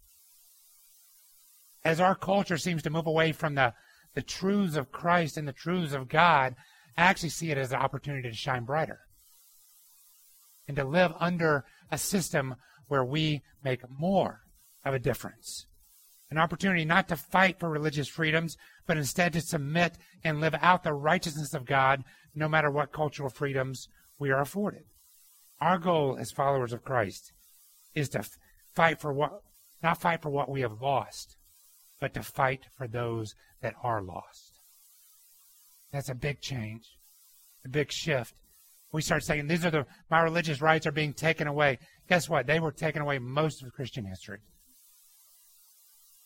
As 1.84 2.00
our 2.00 2.16
culture 2.16 2.58
seems 2.58 2.84
to 2.84 2.90
move 2.90 3.08
away 3.08 3.32
from 3.32 3.56
the, 3.56 3.74
the 4.14 4.22
truths 4.22 4.76
of 4.76 4.92
Christ 4.92 5.38
and 5.38 5.48
the 5.48 5.54
truths 5.54 5.94
of 5.94 6.10
God, 6.10 6.56
I 6.98 7.04
actually 7.04 7.30
see 7.30 7.52
it 7.52 7.58
as 7.58 7.72
an 7.72 7.80
opportunity 7.80 8.30
to 8.30 8.36
shine 8.36 8.66
brighter 8.66 9.00
and 10.68 10.76
to 10.78 10.84
live 10.84 11.14
under 11.20 11.66
a 11.92 11.98
system 11.98 12.56
where 12.88 13.04
we 13.04 13.42
make 13.64 13.82
more 13.90 14.42
of 14.86 14.94
a 14.94 15.00
difference. 15.00 15.66
An 16.30 16.38
opportunity 16.38 16.86
not 16.86 17.08
to 17.08 17.16
fight 17.16 17.60
for 17.60 17.70
religious 17.70 18.08
freedoms, 18.08 18.56
but 18.86 18.98
instead 18.98 19.34
to 19.34 19.42
submit 19.42 19.98
and 20.24 20.40
live 20.40 20.56
out 20.62 20.84
the 20.84 20.94
righteousness 20.94 21.54
of 21.54 21.66
God 21.66 22.04
no 22.36 22.48
matter 22.48 22.70
what 22.70 22.92
cultural 22.92 23.30
freedoms 23.30 23.88
we 24.20 24.30
are 24.30 24.42
afforded. 24.42 24.84
Our 25.60 25.80
goal 25.80 26.18
as 26.20 26.32
followers 26.32 26.72
of 26.72 26.84
Christ 26.84 27.34
is 27.96 28.10
to 28.10 28.24
fight 28.76 29.02
for 29.02 29.12
what, 29.12 29.42
not 29.82 30.00
fight 30.00 30.22
for 30.22 30.30
what 30.30 30.50
we 30.50 30.62
have 30.62 30.82
lost, 30.82 31.38
but 32.00 32.14
to 32.14 32.24
fight 32.24 32.66
for 32.78 32.88
those 32.88 33.36
that 33.62 33.76
are 33.84 34.02
lost. 34.02 34.60
That's 35.92 36.10
a 36.10 36.16
big 36.16 36.42
change, 36.42 36.86
a 37.66 37.70
big 37.70 37.92
shift. 37.92 38.36
We 38.92 39.02
start 39.02 39.24
saying 39.24 39.48
these 39.48 39.66
are 39.66 39.72
the 39.72 39.86
my 40.10 40.22
religious 40.22 40.62
rights 40.62 40.88
are 40.88 40.92
being 40.92 41.14
taken 41.14 41.48
away. 41.48 41.80
Guess 42.08 42.30
what? 42.30 42.48
They 42.48 42.60
were 42.60 42.72
taken 42.72 43.02
away 43.02 43.20
most 43.20 43.62
of 43.62 43.74
Christian 43.74 44.06
history. 44.06 44.40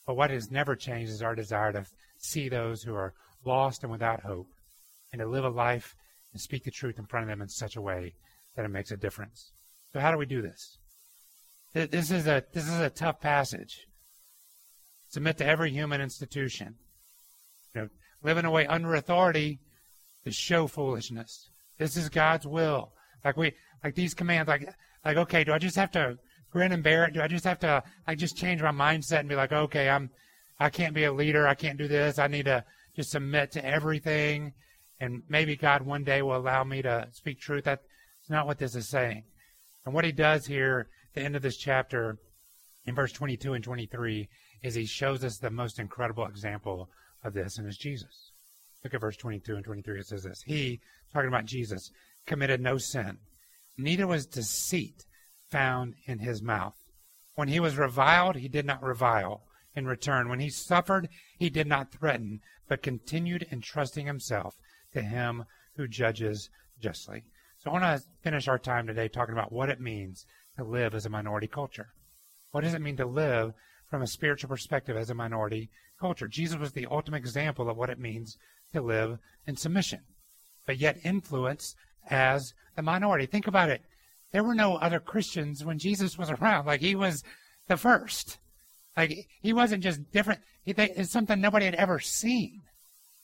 But 0.06 0.16
what 0.16 0.32
has 0.32 0.52
never 0.52 0.76
changed 0.76 1.12
is 1.12 1.22
our 1.22 1.36
desire 1.36 1.72
to 1.74 1.86
see 2.18 2.50
those 2.50 2.84
who 2.84 2.94
are 2.94 3.14
lost 3.46 3.84
and 3.84 3.92
without 3.92 4.22
hope, 4.22 4.48
and 5.12 5.20
to 5.20 5.28
live 5.28 5.46
a 5.46 5.50
life 5.50 5.96
and 6.32 6.42
speak 6.42 6.64
the 6.64 6.72
truth 6.72 6.98
in 6.98 7.06
front 7.06 7.24
of 7.24 7.30
them 7.30 7.42
in 7.42 7.50
such 7.50 7.76
a 7.76 7.82
way 7.82 8.14
that 8.56 8.66
it 8.66 8.70
makes 8.70 8.92
a 8.92 8.98
difference. 8.98 9.52
So 9.94 10.00
how 10.00 10.12
do 10.12 10.18
we 10.18 10.26
do 10.26 10.42
this? 10.42 10.78
This 11.74 12.12
is 12.12 12.28
a 12.28 12.44
this 12.54 12.68
is 12.68 12.80
a 12.80 12.90
tough 12.90 13.20
passage. 13.20 13.88
Submit 15.14 15.38
to 15.38 15.46
every 15.46 15.70
human 15.70 16.02
institution. 16.02 16.74
You 17.76 17.82
know, 17.82 17.90
live 18.24 18.40
in 18.40 18.46
a 18.46 18.52
way 18.52 18.66
under 18.66 18.96
authority 18.96 19.60
to 20.26 20.32
show 20.32 20.66
foolishness. 20.66 21.52
This 21.78 21.96
is 21.96 22.10
God's 22.10 22.48
will. 22.48 22.94
Like 23.24 23.38
we, 23.38 23.54
like 23.84 23.94
these 23.94 24.16
commands, 24.16 24.48
like, 24.48 24.68
like, 25.06 25.18
okay, 25.18 25.44
do 25.44 25.54
I 25.54 25.60
just 25.60 25.76
have 25.76 25.92
to 25.92 26.18
grin 26.50 26.72
and 26.72 26.82
bear 26.82 27.04
it? 27.04 27.14
Do 27.14 27.22
I 27.22 27.28
just 27.28 27.46
have 27.46 27.60
to, 27.60 27.84
like, 28.08 28.18
just 28.18 28.38
change 28.38 28.64
my 28.64 28.72
mindset 28.72 29.20
and 29.20 29.30
be 29.30 29.36
like, 29.36 29.52
okay, 29.52 29.88
I'm, 29.88 30.10
I 30.60 30.72
can't 30.72 30.96
be 30.96 31.04
a 31.04 31.14
leader. 31.14 31.48
I 31.48 31.54
can't 31.54 31.78
do 31.78 31.88
this. 31.88 32.18
I 32.18 32.26
need 32.26 32.46
to 32.46 32.66
just 32.96 33.12
submit 33.12 33.52
to 33.52 33.64
everything. 33.64 34.54
And 35.00 35.22
maybe 35.30 35.56
God 35.56 35.84
one 35.84 36.04
day 36.04 36.24
will 36.24 36.38
allow 36.38 36.64
me 36.64 36.82
to 36.82 37.08
speak 37.12 37.40
truth. 37.40 37.66
That's 37.66 37.84
not 38.30 38.48
what 38.48 38.58
this 38.58 38.74
is 38.74 38.90
saying. 38.90 39.26
And 39.86 39.94
what 39.94 40.06
he 40.06 40.12
does 40.12 40.48
here 40.48 40.88
at 41.10 41.14
the 41.14 41.22
end 41.22 41.36
of 41.36 41.44
this 41.44 41.58
chapter 41.58 42.18
in 42.88 42.96
verse 42.96 43.12
22 43.12 43.54
and 43.54 43.64
23 43.64 44.28
is 44.64 44.76
he 44.76 44.86
shows 44.86 45.24
us 45.24 45.38
the 45.38 45.52
most 45.52 45.78
incredible 45.78 46.26
example 46.26 46.90
of 47.24 47.34
this, 47.34 47.58
and 47.58 47.68
it's 47.68 47.78
Jesus. 47.78 48.32
Look 48.84 48.94
at 48.94 49.02
verse 49.02 49.18
22 49.18 49.56
and 49.56 49.64
23. 49.64 50.00
It 50.00 50.08
says 50.08 50.24
this 50.24 50.42
He, 50.46 50.80
talking 51.14 51.28
about 51.28 51.46
Jesus, 51.46 51.92
committed 52.26 52.62
no 52.62 52.78
sin, 52.78 53.18
neither 53.78 54.08
was 54.08 54.26
deceit 54.26 55.06
found 55.50 55.96
in 56.06 56.20
his 56.20 56.42
mouth. 56.42 56.76
When 57.36 57.48
he 57.48 57.60
was 57.60 57.78
reviled, 57.78 58.38
he 58.38 58.48
did 58.48 58.66
not 58.66 58.84
revile 58.84 59.44
in 59.76 59.88
return. 59.88 60.30
When 60.30 60.40
he 60.40 60.50
suffered, 60.50 61.10
he 61.38 61.50
did 61.50 61.68
not 61.68 61.92
threaten, 61.92 62.42
but 62.68 62.84
continued 62.84 63.48
entrusting 63.52 64.06
himself 64.06 64.56
to 64.94 65.02
him 65.02 65.46
who 65.76 65.88
judges 65.88 66.50
justly. 66.80 67.24
So 67.58 67.70
I 67.70 67.74
want 67.74 68.02
to 68.02 68.08
finish 68.22 68.48
our 68.48 68.60
time 68.60 68.88
today 68.88 69.08
talking 69.08 69.34
about 69.34 69.52
what 69.52 69.70
it 69.70 69.82
means 69.82 70.26
to 70.58 70.64
live 70.64 70.94
as 70.94 71.06
a 71.06 71.10
minority 71.10 71.48
culture. 71.48 71.90
What 72.52 72.62
does 72.62 72.74
it 72.74 72.82
mean 72.82 72.98
to 72.98 73.06
live 73.06 73.54
from 73.94 74.02
a 74.02 74.08
spiritual 74.08 74.50
perspective 74.50 74.98
as 74.98 75.12
a 75.12 75.14
minority 75.14 75.70
culture? 76.00 76.28
Jesus 76.28 76.58
was 76.58 76.72
the 76.72 76.88
ultimate 76.90 77.18
example 77.18 77.70
of 77.70 77.78
what 77.78 77.92
it 77.92 78.00
means 78.00 78.40
to 78.74 78.82
live 78.82 79.20
in 79.46 79.56
submission, 79.56 80.00
but 80.66 80.80
yet 80.80 80.98
influence 81.04 81.76
as 82.10 82.56
a 82.76 82.82
minority. 82.82 83.28
Think 83.28 83.46
about 83.46 83.70
it. 83.70 83.84
There 84.32 84.44
were 84.44 84.56
no 84.56 84.78
other 84.78 85.00
Christians 85.00 85.64
when 85.64 85.78
Jesus 85.78 86.18
was 86.18 86.32
around. 86.32 86.66
Like 86.66 86.82
he 86.82 86.96
was 86.96 87.24
the 87.68 87.78
first. 87.78 88.40
Like 88.98 89.28
he 89.44 89.54
wasn't 89.54 89.84
just 89.84 90.12
different. 90.12 90.42
It's 90.66 91.12
something 91.12 91.40
nobody 91.40 91.66
had 91.66 91.76
ever 91.76 92.00
seen. 92.00 92.62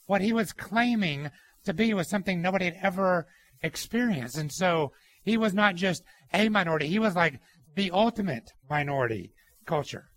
What 0.06 0.20
he 0.20 0.32
was 0.32 0.52
claiming 0.52 1.32
to 1.64 1.74
be 1.74 1.92
was 1.94 2.06
something 2.06 2.40
nobody 2.40 2.66
had 2.66 2.78
ever 2.80 3.26
experienced. 3.60 4.38
And 4.38 4.52
so 4.52 4.92
he 5.24 5.36
was 5.36 5.52
not 5.52 5.74
just 5.74 6.04
a 6.32 6.48
minority. 6.48 6.86
He 6.86 7.00
was 7.00 7.16
like 7.16 7.40
the 7.74 7.90
ultimate 7.90 8.52
minority 8.68 9.32
culture. 9.66 10.09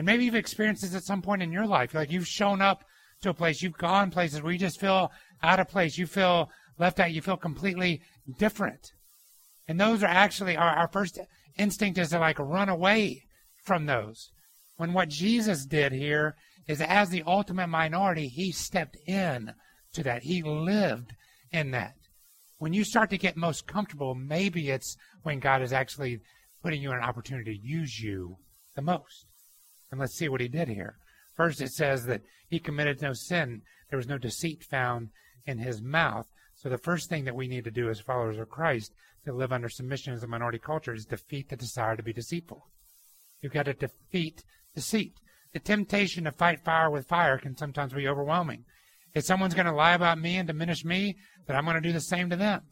And 0.00 0.06
maybe 0.06 0.24
you've 0.24 0.34
experienced 0.34 0.80
this 0.80 0.94
at 0.94 1.02
some 1.02 1.20
point 1.20 1.42
in 1.42 1.52
your 1.52 1.66
life. 1.66 1.92
Like 1.92 2.10
you've 2.10 2.26
shown 2.26 2.62
up 2.62 2.86
to 3.20 3.28
a 3.28 3.34
place, 3.34 3.60
you've 3.60 3.76
gone 3.76 4.10
places 4.10 4.40
where 4.40 4.50
you 4.50 4.58
just 4.58 4.80
feel 4.80 5.12
out 5.42 5.60
of 5.60 5.68
place. 5.68 5.98
You 5.98 6.06
feel 6.06 6.50
left 6.78 6.98
out. 6.98 7.12
You 7.12 7.20
feel 7.20 7.36
completely 7.36 8.00
different. 8.38 8.92
And 9.68 9.78
those 9.78 10.02
are 10.02 10.06
actually 10.06 10.56
our, 10.56 10.70
our 10.70 10.88
first 10.88 11.18
instinct 11.58 11.98
is 11.98 12.08
to 12.08 12.18
like 12.18 12.38
run 12.38 12.70
away 12.70 13.24
from 13.62 13.84
those. 13.84 14.30
When 14.78 14.94
what 14.94 15.10
Jesus 15.10 15.66
did 15.66 15.92
here 15.92 16.34
is 16.66 16.80
as 16.80 17.10
the 17.10 17.22
ultimate 17.26 17.66
minority, 17.66 18.28
he 18.28 18.52
stepped 18.52 18.96
in 19.06 19.52
to 19.92 20.02
that. 20.02 20.22
He 20.22 20.42
lived 20.42 21.12
in 21.52 21.72
that. 21.72 21.92
When 22.56 22.72
you 22.72 22.84
start 22.84 23.10
to 23.10 23.18
get 23.18 23.36
most 23.36 23.66
comfortable, 23.66 24.14
maybe 24.14 24.70
it's 24.70 24.96
when 25.24 25.40
God 25.40 25.60
is 25.60 25.74
actually 25.74 26.20
putting 26.62 26.80
you 26.80 26.90
in 26.90 26.96
an 26.96 27.04
opportunity 27.04 27.54
to 27.54 27.62
use 27.62 28.00
you 28.00 28.38
the 28.74 28.80
most. 28.80 29.26
And 29.90 30.00
let's 30.00 30.14
see 30.14 30.28
what 30.28 30.40
he 30.40 30.48
did 30.48 30.68
here. 30.68 30.96
First, 31.34 31.60
it 31.60 31.72
says 31.72 32.06
that 32.06 32.22
he 32.48 32.58
committed 32.58 33.00
no 33.00 33.12
sin. 33.12 33.62
There 33.88 33.96
was 33.96 34.08
no 34.08 34.18
deceit 34.18 34.62
found 34.62 35.10
in 35.46 35.58
his 35.58 35.80
mouth. 35.82 36.26
So 36.54 36.68
the 36.68 36.78
first 36.78 37.08
thing 37.08 37.24
that 37.24 37.34
we 37.34 37.48
need 37.48 37.64
to 37.64 37.70
do 37.70 37.88
as 37.88 38.00
followers 38.00 38.38
of 38.38 38.50
Christ 38.50 38.92
to 39.24 39.32
live 39.32 39.52
under 39.52 39.68
submission 39.68 40.12
as 40.12 40.22
a 40.22 40.26
minority 40.26 40.58
culture 40.58 40.94
is 40.94 41.06
defeat 41.06 41.48
the 41.48 41.56
desire 41.56 41.96
to 41.96 42.02
be 42.02 42.12
deceitful. 42.12 42.66
You've 43.40 43.52
got 43.52 43.64
to 43.64 43.74
defeat 43.74 44.44
deceit. 44.74 45.14
The 45.52 45.60
temptation 45.60 46.24
to 46.24 46.32
fight 46.32 46.64
fire 46.64 46.90
with 46.90 47.08
fire 47.08 47.38
can 47.38 47.56
sometimes 47.56 47.92
be 47.92 48.06
overwhelming. 48.06 48.64
If 49.14 49.24
someone's 49.24 49.54
going 49.54 49.66
to 49.66 49.72
lie 49.72 49.94
about 49.94 50.20
me 50.20 50.36
and 50.36 50.46
diminish 50.46 50.84
me, 50.84 51.16
then 51.46 51.56
I'm 51.56 51.64
going 51.64 51.74
to 51.74 51.80
do 51.80 51.92
the 51.92 52.00
same 52.00 52.30
to 52.30 52.36
them. 52.36 52.62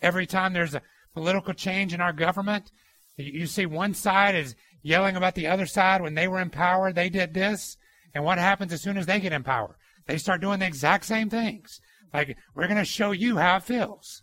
Every 0.00 0.26
time 0.26 0.52
there's 0.52 0.74
a 0.74 0.82
political 1.14 1.54
change 1.54 1.92
in 1.94 2.00
our 2.00 2.12
government, 2.12 2.70
you 3.16 3.46
see 3.46 3.66
one 3.66 3.94
side 3.94 4.34
is 4.34 4.54
yelling 4.86 5.16
about 5.16 5.34
the 5.34 5.48
other 5.48 5.66
side 5.66 6.00
when 6.00 6.14
they 6.14 6.28
were 6.28 6.40
in 6.40 6.50
power, 6.50 6.92
they 6.92 7.08
did 7.08 7.34
this. 7.34 7.76
And 8.14 8.24
what 8.24 8.38
happens 8.38 8.72
as 8.72 8.82
soon 8.82 8.96
as 8.96 9.06
they 9.06 9.20
get 9.20 9.32
in 9.32 9.42
power? 9.42 9.76
They 10.06 10.16
start 10.16 10.40
doing 10.40 10.60
the 10.60 10.66
exact 10.66 11.04
same 11.04 11.28
things. 11.28 11.80
Like, 12.14 12.36
we're 12.54 12.68
going 12.68 12.78
to 12.78 12.84
show 12.84 13.10
you 13.10 13.36
how 13.36 13.56
it 13.56 13.64
feels. 13.64 14.22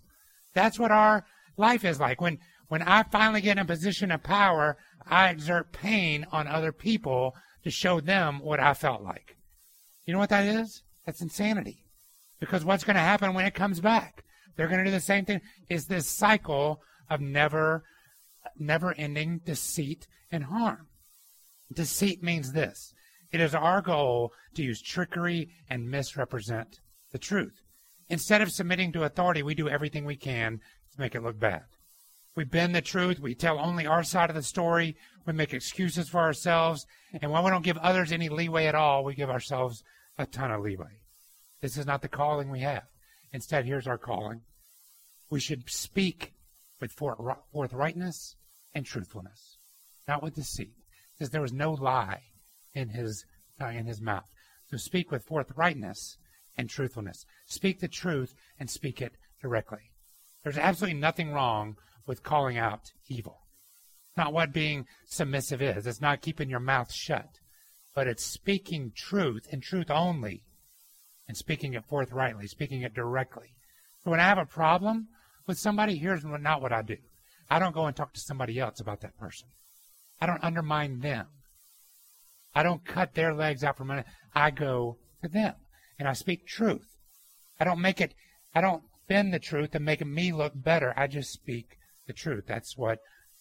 That's 0.53 0.79
what 0.79 0.91
our 0.91 1.25
life 1.57 1.83
is 1.83 1.99
like. 1.99 2.21
When, 2.21 2.39
when 2.69 2.81
I 2.81 3.03
finally 3.03 3.41
get 3.41 3.57
in 3.57 3.63
a 3.63 3.65
position 3.65 4.09
of 4.09 4.23
power, 4.23 4.77
I 5.05 5.29
exert 5.29 5.73
pain 5.73 6.25
on 6.31 6.47
other 6.47 6.71
people 6.71 7.35
to 7.63 7.69
show 7.69 7.99
them 7.99 8.39
what 8.39 8.61
I 8.61 8.73
felt 8.73 9.03
like. 9.03 9.35
You 10.05 10.13
know 10.13 10.19
what 10.19 10.29
that 10.29 10.45
is? 10.45 10.81
That's 11.05 11.21
insanity. 11.21 11.85
Because 12.39 12.63
what's 12.63 12.85
going 12.85 12.95
to 12.95 13.01
happen 13.01 13.33
when 13.33 13.45
it 13.45 13.53
comes 13.53 13.81
back? 13.81 14.23
They're 14.55 14.67
going 14.67 14.79
to 14.79 14.85
do 14.85 14.91
the 14.91 14.99
same 15.01 15.25
thing. 15.25 15.41
Is 15.69 15.87
this 15.87 16.07
cycle 16.07 16.81
of 17.09 17.19
never, 17.19 17.83
never 18.57 18.93
ending 18.93 19.41
deceit 19.45 20.07
and 20.31 20.45
harm. 20.45 20.87
Deceit 21.73 22.23
means 22.23 22.51
this 22.51 22.93
it 23.31 23.41
is 23.41 23.55
our 23.55 23.81
goal 23.81 24.31
to 24.55 24.63
use 24.63 24.81
trickery 24.81 25.49
and 25.69 25.89
misrepresent 25.89 26.79
the 27.11 27.17
truth. 27.17 27.61
Instead 28.09 28.41
of 28.41 28.51
submitting 28.51 28.91
to 28.91 29.03
authority, 29.03 29.41
we 29.41 29.55
do 29.55 29.67
everything 29.67 30.05
we 30.05 30.15
can 30.15 30.59
to 30.93 30.99
make 30.99 31.15
it 31.15 31.23
look 31.23 31.39
bad. 31.39 31.63
We 32.35 32.43
bend 32.43 32.75
the 32.75 32.81
truth. 32.81 33.19
We 33.19 33.35
tell 33.35 33.59
only 33.59 33.85
our 33.85 34.03
side 34.03 34.29
of 34.29 34.35
the 34.35 34.43
story. 34.43 34.95
We 35.25 35.33
make 35.33 35.53
excuses 35.53 36.09
for 36.09 36.19
ourselves. 36.19 36.85
And 37.21 37.31
when 37.31 37.43
we 37.43 37.51
don't 37.51 37.63
give 37.63 37.77
others 37.77 38.11
any 38.11 38.29
leeway 38.29 38.65
at 38.65 38.75
all, 38.75 39.03
we 39.03 39.15
give 39.15 39.29
ourselves 39.29 39.83
a 40.17 40.25
ton 40.25 40.51
of 40.51 40.61
leeway. 40.61 40.99
This 41.61 41.77
is 41.77 41.85
not 41.85 42.01
the 42.01 42.07
calling 42.07 42.49
we 42.49 42.59
have. 42.59 42.83
Instead, 43.31 43.65
here's 43.65 43.87
our 43.87 43.97
calling. 43.97 44.41
We 45.29 45.39
should 45.39 45.69
speak 45.69 46.33
with 46.83 46.95
forthrightness 47.53 48.35
and 48.73 48.85
truthfulness, 48.85 49.57
not 50.05 50.21
with 50.21 50.35
deceit. 50.35 50.73
Because 51.13 51.29
there 51.29 51.41
was 51.41 51.53
no 51.53 51.71
lie 51.71 52.21
in 52.73 52.89
his 52.89 53.25
uh, 53.61 53.67
in 53.67 53.85
his 53.85 54.01
mouth. 54.01 54.27
So 54.69 54.77
speak 54.77 55.11
with 55.11 55.25
forthrightness 55.25 56.17
and 56.57 56.69
truthfulness. 56.69 57.25
Speak 57.45 57.79
the 57.79 57.87
truth 57.87 58.33
and 58.59 58.69
speak 58.69 59.01
it 59.01 59.13
directly. 59.41 59.91
There's 60.43 60.57
absolutely 60.57 60.99
nothing 60.99 61.31
wrong 61.31 61.77
with 62.05 62.23
calling 62.23 62.57
out 62.57 62.91
evil. 63.07 63.39
Not 64.17 64.33
what 64.33 64.51
being 64.51 64.85
submissive 65.05 65.61
is. 65.61 65.87
It's 65.87 66.01
not 66.01 66.21
keeping 66.21 66.49
your 66.49 66.59
mouth 66.59 66.91
shut, 66.91 67.39
but 67.95 68.07
it's 68.07 68.25
speaking 68.25 68.91
truth 68.95 69.47
and 69.51 69.63
truth 69.63 69.89
only 69.89 70.43
and 71.27 71.37
speaking 71.37 71.73
it 71.73 71.85
forthrightly, 71.85 72.47
speaking 72.47 72.81
it 72.81 72.93
directly. 72.93 73.55
So 74.03 74.11
when 74.11 74.19
I 74.19 74.27
have 74.27 74.37
a 74.37 74.45
problem 74.45 75.07
with 75.47 75.57
somebody, 75.59 75.97
here's 75.97 76.23
not 76.23 76.61
what 76.61 76.73
I 76.73 76.81
do. 76.81 76.97
I 77.49 77.59
don't 77.59 77.73
go 77.73 77.85
and 77.85 77.95
talk 77.95 78.13
to 78.13 78.19
somebody 78.19 78.59
else 78.59 78.79
about 78.79 79.01
that 79.01 79.17
person. 79.17 79.49
I 80.21 80.25
don't 80.25 80.43
undermine 80.43 80.99
them. 80.99 81.27
I 82.55 82.63
don't 82.63 82.85
cut 82.85 83.15
their 83.15 83.33
legs 83.33 83.63
out 83.63 83.77
from 83.77 83.91
under. 83.91 84.05
I 84.33 84.51
go 84.51 84.97
to 85.21 85.27
them 85.27 85.55
and 85.99 86.07
I 86.07 86.13
speak 86.13 86.47
truth. 86.47 86.97
I 87.59 87.65
don't 87.65 87.81
make 87.81 87.99
it, 87.99 88.13
I 88.55 88.61
don't 88.61 88.83
bend 89.07 89.33
the 89.33 89.39
truth 89.39 89.75
and 89.75 89.85
make 89.85 90.05
me 90.05 90.31
look 90.31 90.53
better. 90.55 90.93
I 90.95 91.07
just 91.07 91.31
speak 91.31 91.77
the 92.07 92.13
truth. 92.13 92.45
That's 92.47 92.77
what 92.77 92.99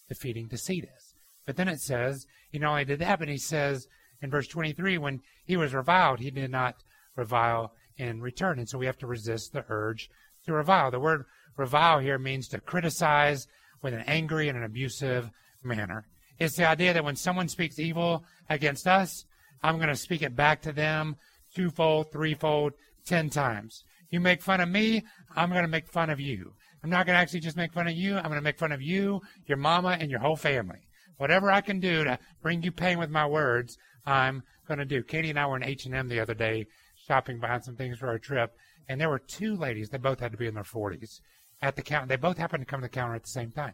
defeating 0.09 0.47
deceit 0.47 0.83
is. 0.83 1.13
But 1.45 1.57
then 1.57 1.67
it 1.67 1.81
says, 1.81 2.25
he 2.51 2.59
not 2.59 2.71
only 2.71 2.85
did 2.85 2.99
that, 2.99 3.19
but 3.19 3.27
he 3.27 3.37
says 3.37 3.87
in 4.21 4.29
verse 4.29 4.47
23, 4.47 4.97
when 4.97 5.21
he 5.45 5.57
was 5.57 5.73
reviled, 5.73 6.19
he 6.19 6.31
did 6.31 6.51
not 6.51 6.75
revile 7.15 7.73
in 7.97 8.21
return. 8.21 8.59
And 8.59 8.69
so 8.69 8.77
we 8.77 8.85
have 8.85 8.97
to 8.99 9.07
resist 9.07 9.53
the 9.53 9.65
urge 9.69 10.09
to 10.45 10.53
revile. 10.53 10.91
The 10.91 10.99
word 10.99 11.25
revile 11.57 11.99
here 11.99 12.17
means 12.17 12.47
to 12.49 12.59
criticize 12.59 13.47
with 13.81 13.93
an 13.93 14.03
angry 14.07 14.49
and 14.49 14.57
an 14.57 14.63
abusive 14.63 15.29
manner. 15.63 16.05
It's 16.39 16.55
the 16.55 16.67
idea 16.67 16.93
that 16.93 17.03
when 17.03 17.15
someone 17.15 17.47
speaks 17.47 17.79
evil 17.79 18.23
against 18.49 18.87
us, 18.87 19.25
I'm 19.61 19.77
going 19.77 19.89
to 19.89 19.95
speak 19.95 20.21
it 20.21 20.35
back 20.35 20.61
to 20.63 20.71
them 20.71 21.15
twofold, 21.55 22.11
threefold, 22.11 22.73
ten 23.05 23.29
times. 23.29 23.83
You 24.09 24.19
make 24.19 24.41
fun 24.41 24.59
of 24.59 24.69
me, 24.69 25.03
I'm 25.35 25.49
going 25.49 25.63
to 25.63 25.67
make 25.67 25.87
fun 25.87 26.09
of 26.09 26.19
you. 26.19 26.53
I'm 26.83 26.89
not 26.89 27.05
going 27.05 27.15
to 27.15 27.21
actually 27.21 27.39
just 27.39 27.57
make 27.57 27.73
fun 27.73 27.87
of 27.87 27.95
you. 27.95 28.17
I'm 28.17 28.25
going 28.25 28.35
to 28.35 28.41
make 28.41 28.57
fun 28.57 28.71
of 28.71 28.81
you, 28.81 29.21
your 29.45 29.57
mama, 29.57 29.97
and 29.99 30.11
your 30.11 30.19
whole 30.19 30.35
family. 30.35 30.87
Whatever 31.17 31.49
I 31.49 31.61
can 31.61 31.79
do 31.79 32.03
to 32.03 32.19
bring 32.41 32.61
you 32.61 32.71
pain 32.71 32.97
with 32.97 33.09
my 33.09 33.25
words, 33.25 33.77
I'm 34.05 34.43
going 34.67 34.79
to 34.79 34.85
do. 34.85 35.01
Katie 35.01 35.29
and 35.29 35.39
I 35.39 35.45
were 35.45 35.55
in 35.55 35.63
H&M 35.63 36.07
the 36.09 36.19
other 36.19 36.33
day 36.33 36.65
shopping, 37.07 37.39
buying 37.39 37.61
some 37.61 37.75
things 37.75 37.97
for 37.97 38.07
our 38.07 38.19
trip, 38.19 38.51
and 38.89 38.99
there 38.99 39.09
were 39.09 39.19
two 39.19 39.55
ladies. 39.55 39.89
They 39.89 39.97
both 39.97 40.19
had 40.19 40.31
to 40.31 40.37
be 40.37 40.47
in 40.47 40.55
their 40.55 40.63
40s 40.63 41.21
at 41.63 41.75
the 41.75 41.81
counter. 41.81 42.07
They 42.07 42.17
both 42.17 42.37
happened 42.37 42.61
to 42.61 42.69
come 42.69 42.81
to 42.81 42.85
the 42.85 42.89
counter 42.89 43.15
at 43.15 43.23
the 43.23 43.29
same 43.29 43.51
time. 43.51 43.73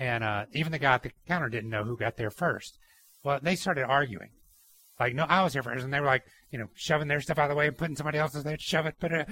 And 0.00 0.24
uh, 0.24 0.46
even 0.54 0.72
the 0.72 0.78
guy 0.78 0.94
at 0.94 1.02
the 1.02 1.12
counter 1.28 1.50
didn't 1.50 1.70
know 1.70 1.84
who 1.84 1.96
got 1.96 2.16
there 2.16 2.30
first. 2.30 2.78
Well, 3.22 3.38
they 3.42 3.54
started 3.54 3.84
arguing 3.84 4.30
Like, 5.00 5.14
no, 5.14 5.24
I 5.24 5.42
was 5.42 5.54
here 5.54 5.62
first. 5.62 5.82
And 5.82 5.92
they 5.92 6.00
were 6.00 6.06
like, 6.06 6.24
you 6.50 6.58
know, 6.58 6.68
shoving 6.74 7.08
their 7.08 7.20
stuff 7.22 7.38
out 7.38 7.44
of 7.44 7.50
the 7.50 7.56
way 7.56 7.66
and 7.68 7.76
putting 7.76 7.96
somebody 7.96 8.18
else's 8.18 8.44
there, 8.44 8.56
shove 8.58 8.86
it, 8.86 9.00
put 9.00 9.12
it. 9.12 9.26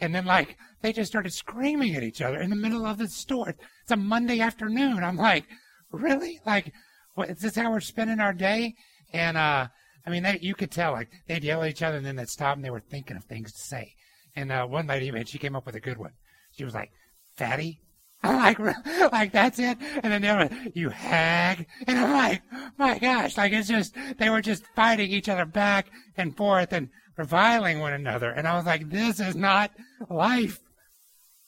And 0.00 0.14
then, 0.14 0.24
like, 0.24 0.56
they 0.82 0.92
just 0.92 1.10
started 1.10 1.32
screaming 1.32 1.94
at 1.96 2.02
each 2.02 2.22
other 2.22 2.40
in 2.40 2.50
the 2.50 2.56
middle 2.56 2.86
of 2.86 2.98
the 2.98 3.08
store. 3.08 3.50
It's 3.50 3.90
a 3.90 3.96
Monday 3.96 4.40
afternoon. 4.40 5.02
I'm 5.02 5.16
like, 5.16 5.46
really? 5.90 6.40
Like, 6.46 6.72
what, 7.14 7.30
is 7.30 7.38
this 7.38 7.56
how 7.56 7.70
we're 7.70 7.80
spending 7.80 8.20
our 8.20 8.32
day? 8.32 8.74
And, 9.12 9.36
uh, 9.36 9.68
I 10.06 10.10
mean, 10.10 10.22
they, 10.22 10.38
you 10.42 10.54
could 10.54 10.70
tell, 10.70 10.92
like, 10.92 11.10
they'd 11.28 11.44
yell 11.44 11.62
at 11.62 11.70
each 11.70 11.82
other 11.82 11.96
and 11.96 12.06
then 12.06 12.16
they'd 12.16 12.28
stop 12.28 12.56
and 12.56 12.64
they 12.64 12.70
were 12.70 12.80
thinking 12.80 13.16
of 13.16 13.24
things 13.24 13.52
to 13.52 13.58
say. 13.58 13.94
And, 14.36 14.50
uh, 14.50 14.66
one 14.66 14.86
lady, 14.86 15.10
man, 15.10 15.26
she 15.26 15.38
came 15.38 15.56
up 15.56 15.66
with 15.66 15.76
a 15.76 15.80
good 15.80 15.98
one. 15.98 16.12
She 16.56 16.64
was 16.64 16.74
like, 16.74 16.90
fatty. 17.36 17.80
I'm 18.22 18.36
like, 18.36 18.58
like 19.12 19.32
that's 19.32 19.58
it. 19.58 19.76
And 20.02 20.12
then 20.12 20.22
they 20.22 20.32
were, 20.32 20.40
like, 20.44 20.76
you 20.76 20.88
hag. 20.88 21.66
And 21.86 21.98
I'm 21.98 22.12
like, 22.12 22.42
my 22.78 22.98
gosh, 22.98 23.36
like 23.36 23.52
it's 23.52 23.68
just, 23.68 23.94
they 24.18 24.30
were 24.30 24.40
just 24.40 24.64
fighting 24.74 25.10
each 25.10 25.28
other 25.28 25.44
back 25.44 25.86
and 26.16 26.36
forth 26.36 26.72
and 26.72 26.88
reviling 27.16 27.80
one 27.80 27.92
another. 27.92 28.30
And 28.30 28.48
I 28.48 28.56
was 28.56 28.64
like, 28.64 28.88
this 28.88 29.20
is 29.20 29.36
not 29.36 29.70
life. 30.08 30.58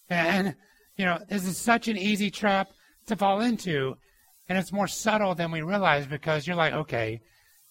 And, 0.08 0.54
you 0.96 1.04
know, 1.04 1.18
this 1.28 1.46
is 1.46 1.56
such 1.56 1.88
an 1.88 1.96
easy 1.96 2.30
trap 2.30 2.68
to 3.06 3.16
fall 3.16 3.40
into. 3.40 3.96
And 4.48 4.58
it's 4.58 4.72
more 4.72 4.86
subtle 4.86 5.34
than 5.34 5.50
we 5.50 5.62
realize 5.62 6.06
because 6.06 6.46
you're 6.46 6.56
like, 6.56 6.72
okay, 6.72 7.20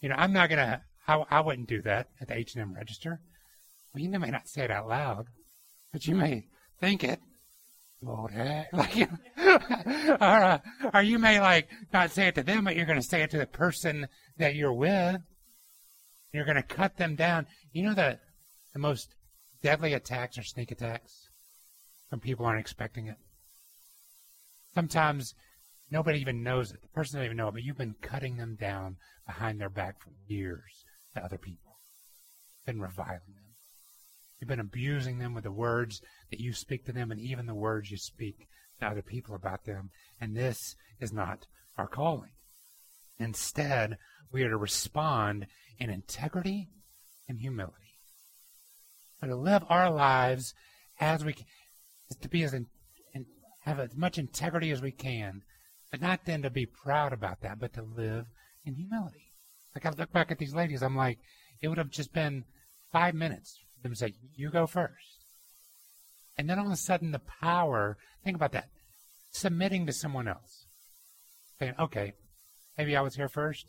you 0.02 0.10
know, 0.10 0.16
I'm 0.18 0.34
not 0.34 0.50
to, 0.50 0.82
I, 1.08 1.24
I 1.30 1.40
wouldn't 1.42 1.70
do 1.70 1.82
that 1.84 2.08
at 2.20 2.28
the 2.28 2.36
H&M 2.36 2.74
register. 2.74 3.22
Well, 3.94 4.04
you 4.04 4.10
may 4.10 4.30
not 4.30 4.50
say 4.50 4.64
it 4.64 4.72
out 4.72 4.90
loud, 4.90 5.28
but 5.94 6.06
you 6.06 6.16
may 6.16 6.48
think 6.86 7.04
it. 7.04 7.20
Lord, 8.02 8.32
eh? 8.36 8.66
like, 8.74 9.10
or, 10.22 10.24
uh, 10.24 10.60
or 10.94 11.02
you 11.02 11.18
may 11.18 11.40
like 11.40 11.68
not 11.92 12.12
say 12.12 12.28
it 12.28 12.36
to 12.36 12.44
them, 12.44 12.66
but 12.66 12.76
you're 12.76 12.86
going 12.86 13.02
to 13.02 13.08
say 13.08 13.24
it 13.24 13.32
to 13.32 13.40
the 13.40 13.48
person 13.48 14.08
that 14.38 14.54
you're 14.54 14.74
with. 14.74 15.22
You're 16.32 16.46
going 16.46 16.58
to 16.58 16.64
cut 16.64 16.98
them 16.98 17.16
down. 17.16 17.48
You 17.72 17.84
know 17.84 17.94
the 17.96 18.20
the 18.74 18.80
most 18.80 19.16
deadly 19.64 19.94
attacks 19.94 20.38
are 20.38 20.44
sneak 20.44 20.70
attacks 20.70 21.30
when 22.10 22.20
people 22.20 22.46
aren't 22.46 22.60
expecting 22.60 23.08
it. 23.08 23.16
Sometimes 24.76 25.34
nobody 25.90 26.20
even 26.20 26.44
knows 26.44 26.72
it. 26.72 26.82
The 26.82 26.90
person 26.90 27.18
doesn't 27.18 27.26
even 27.26 27.38
know 27.38 27.48
it, 27.48 27.54
but 27.54 27.64
you've 27.64 27.78
been 27.78 27.96
cutting 28.02 28.38
them 28.38 28.58
down 28.60 28.98
behind 29.26 29.60
their 29.60 29.70
back 29.70 30.00
for 30.04 30.12
years 30.28 30.84
to 31.16 31.24
other 31.24 31.38
people. 31.38 31.80
Been 32.66 32.82
reviling 32.82 33.22
them. 33.34 33.45
You've 34.40 34.50
been 34.50 34.60
abusing 34.60 35.20
them 35.20 35.34
with 35.34 35.44
the 35.44 35.52
words 35.52 36.02
that 36.30 36.40
you 36.40 36.54
speak 36.54 36.86
to 36.86 36.92
them 36.92 37.12
and 37.12 37.20
even 37.20 37.46
the 37.46 37.56
words 37.56 37.90
you 37.90 37.98
speak 37.98 38.48
to 38.80 38.88
other 38.88 39.02
people 39.02 39.36
about 39.36 39.66
them. 39.66 39.92
And 40.20 40.36
this 40.36 40.76
is 41.00 41.14
not 41.14 41.48
our 41.78 41.88
calling. 41.88 42.32
Instead, 43.18 43.98
we 44.32 44.44
are 44.44 44.50
to 44.50 44.58
respond 44.58 45.48
in 45.80 45.90
integrity 45.90 46.70
and 47.28 47.40
humility. 47.40 48.00
But 49.22 49.28
to 49.28 49.36
live 49.36 49.64
our 49.70 49.90
lives 49.90 50.54
as 51.00 51.24
we 51.24 51.34
can, 51.34 51.46
to 52.22 52.30
be 52.30 52.44
as 52.44 52.54
in, 52.54 52.68
in, 53.14 53.26
have 53.62 53.80
as 53.80 53.96
much 53.96 54.18
integrity 54.18 54.72
as 54.72 54.82
we 54.82 54.92
can, 54.92 55.42
but 55.92 56.02
not 56.02 56.26
then 56.26 56.42
to 56.42 56.50
be 56.50 56.66
proud 56.66 57.14
about 57.14 57.42
that, 57.42 57.60
but 57.60 57.74
to 57.74 57.84
live 57.84 58.26
in 58.66 58.76
humility. 58.76 59.32
Like 59.74 59.86
I 59.86 59.90
look 59.92 60.12
back 60.12 60.32
at 60.32 60.38
these 60.38 60.54
ladies, 60.54 60.84
I'm 60.84 60.96
like, 60.96 61.20
it 61.62 61.70
would 61.70 61.78
have 61.78 61.90
just 61.90 62.14
been 62.14 62.44
five 62.92 63.16
minutes 63.16 63.60
them 63.86 63.96
say, 63.96 64.14
You 64.36 64.50
go 64.50 64.68
first. 64.68 65.26
And 66.38 66.50
then 66.50 66.60
all 66.60 66.66
of 66.66 66.72
a 66.72 66.78
sudden, 66.78 67.12
the 67.12 67.22
power 67.42 67.98
think 68.24 68.36
about 68.36 68.52
that 68.52 68.70
submitting 69.32 69.86
to 69.86 69.94
someone 69.94 70.28
else. 70.28 70.66
Saying, 71.60 71.76
Okay, 71.80 72.14
maybe 72.78 72.96
I 72.96 73.02
was 73.02 73.16
here 73.16 73.30
first, 73.30 73.66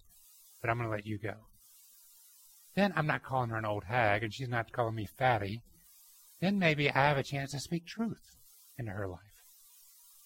but 0.61 0.71
I'm 0.71 0.79
going 0.79 0.89
to 0.89 0.95
let 0.95 1.07
you 1.07 1.19
go. 1.19 1.35
Then 2.75 2.93
I'm 2.97 3.07
not 3.07 3.23
calling 3.23 3.51
her 3.51 3.57
an 3.57 3.65
old 3.65 3.85
hag, 3.85 4.23
and 4.23 4.33
she's 4.33 4.49
not 4.49 4.73
calling 4.73 4.95
me 4.95 5.07
fatty. 5.07 5.63
Then 6.41 6.59
maybe 6.59 6.91
I 6.91 7.09
have 7.09 7.17
a 7.17 7.23
chance 7.23 7.53
to 7.53 7.61
speak 7.61 7.87
truth 7.87 8.37
into 8.79 8.93
her 8.93 9.09
life. 9.09 9.21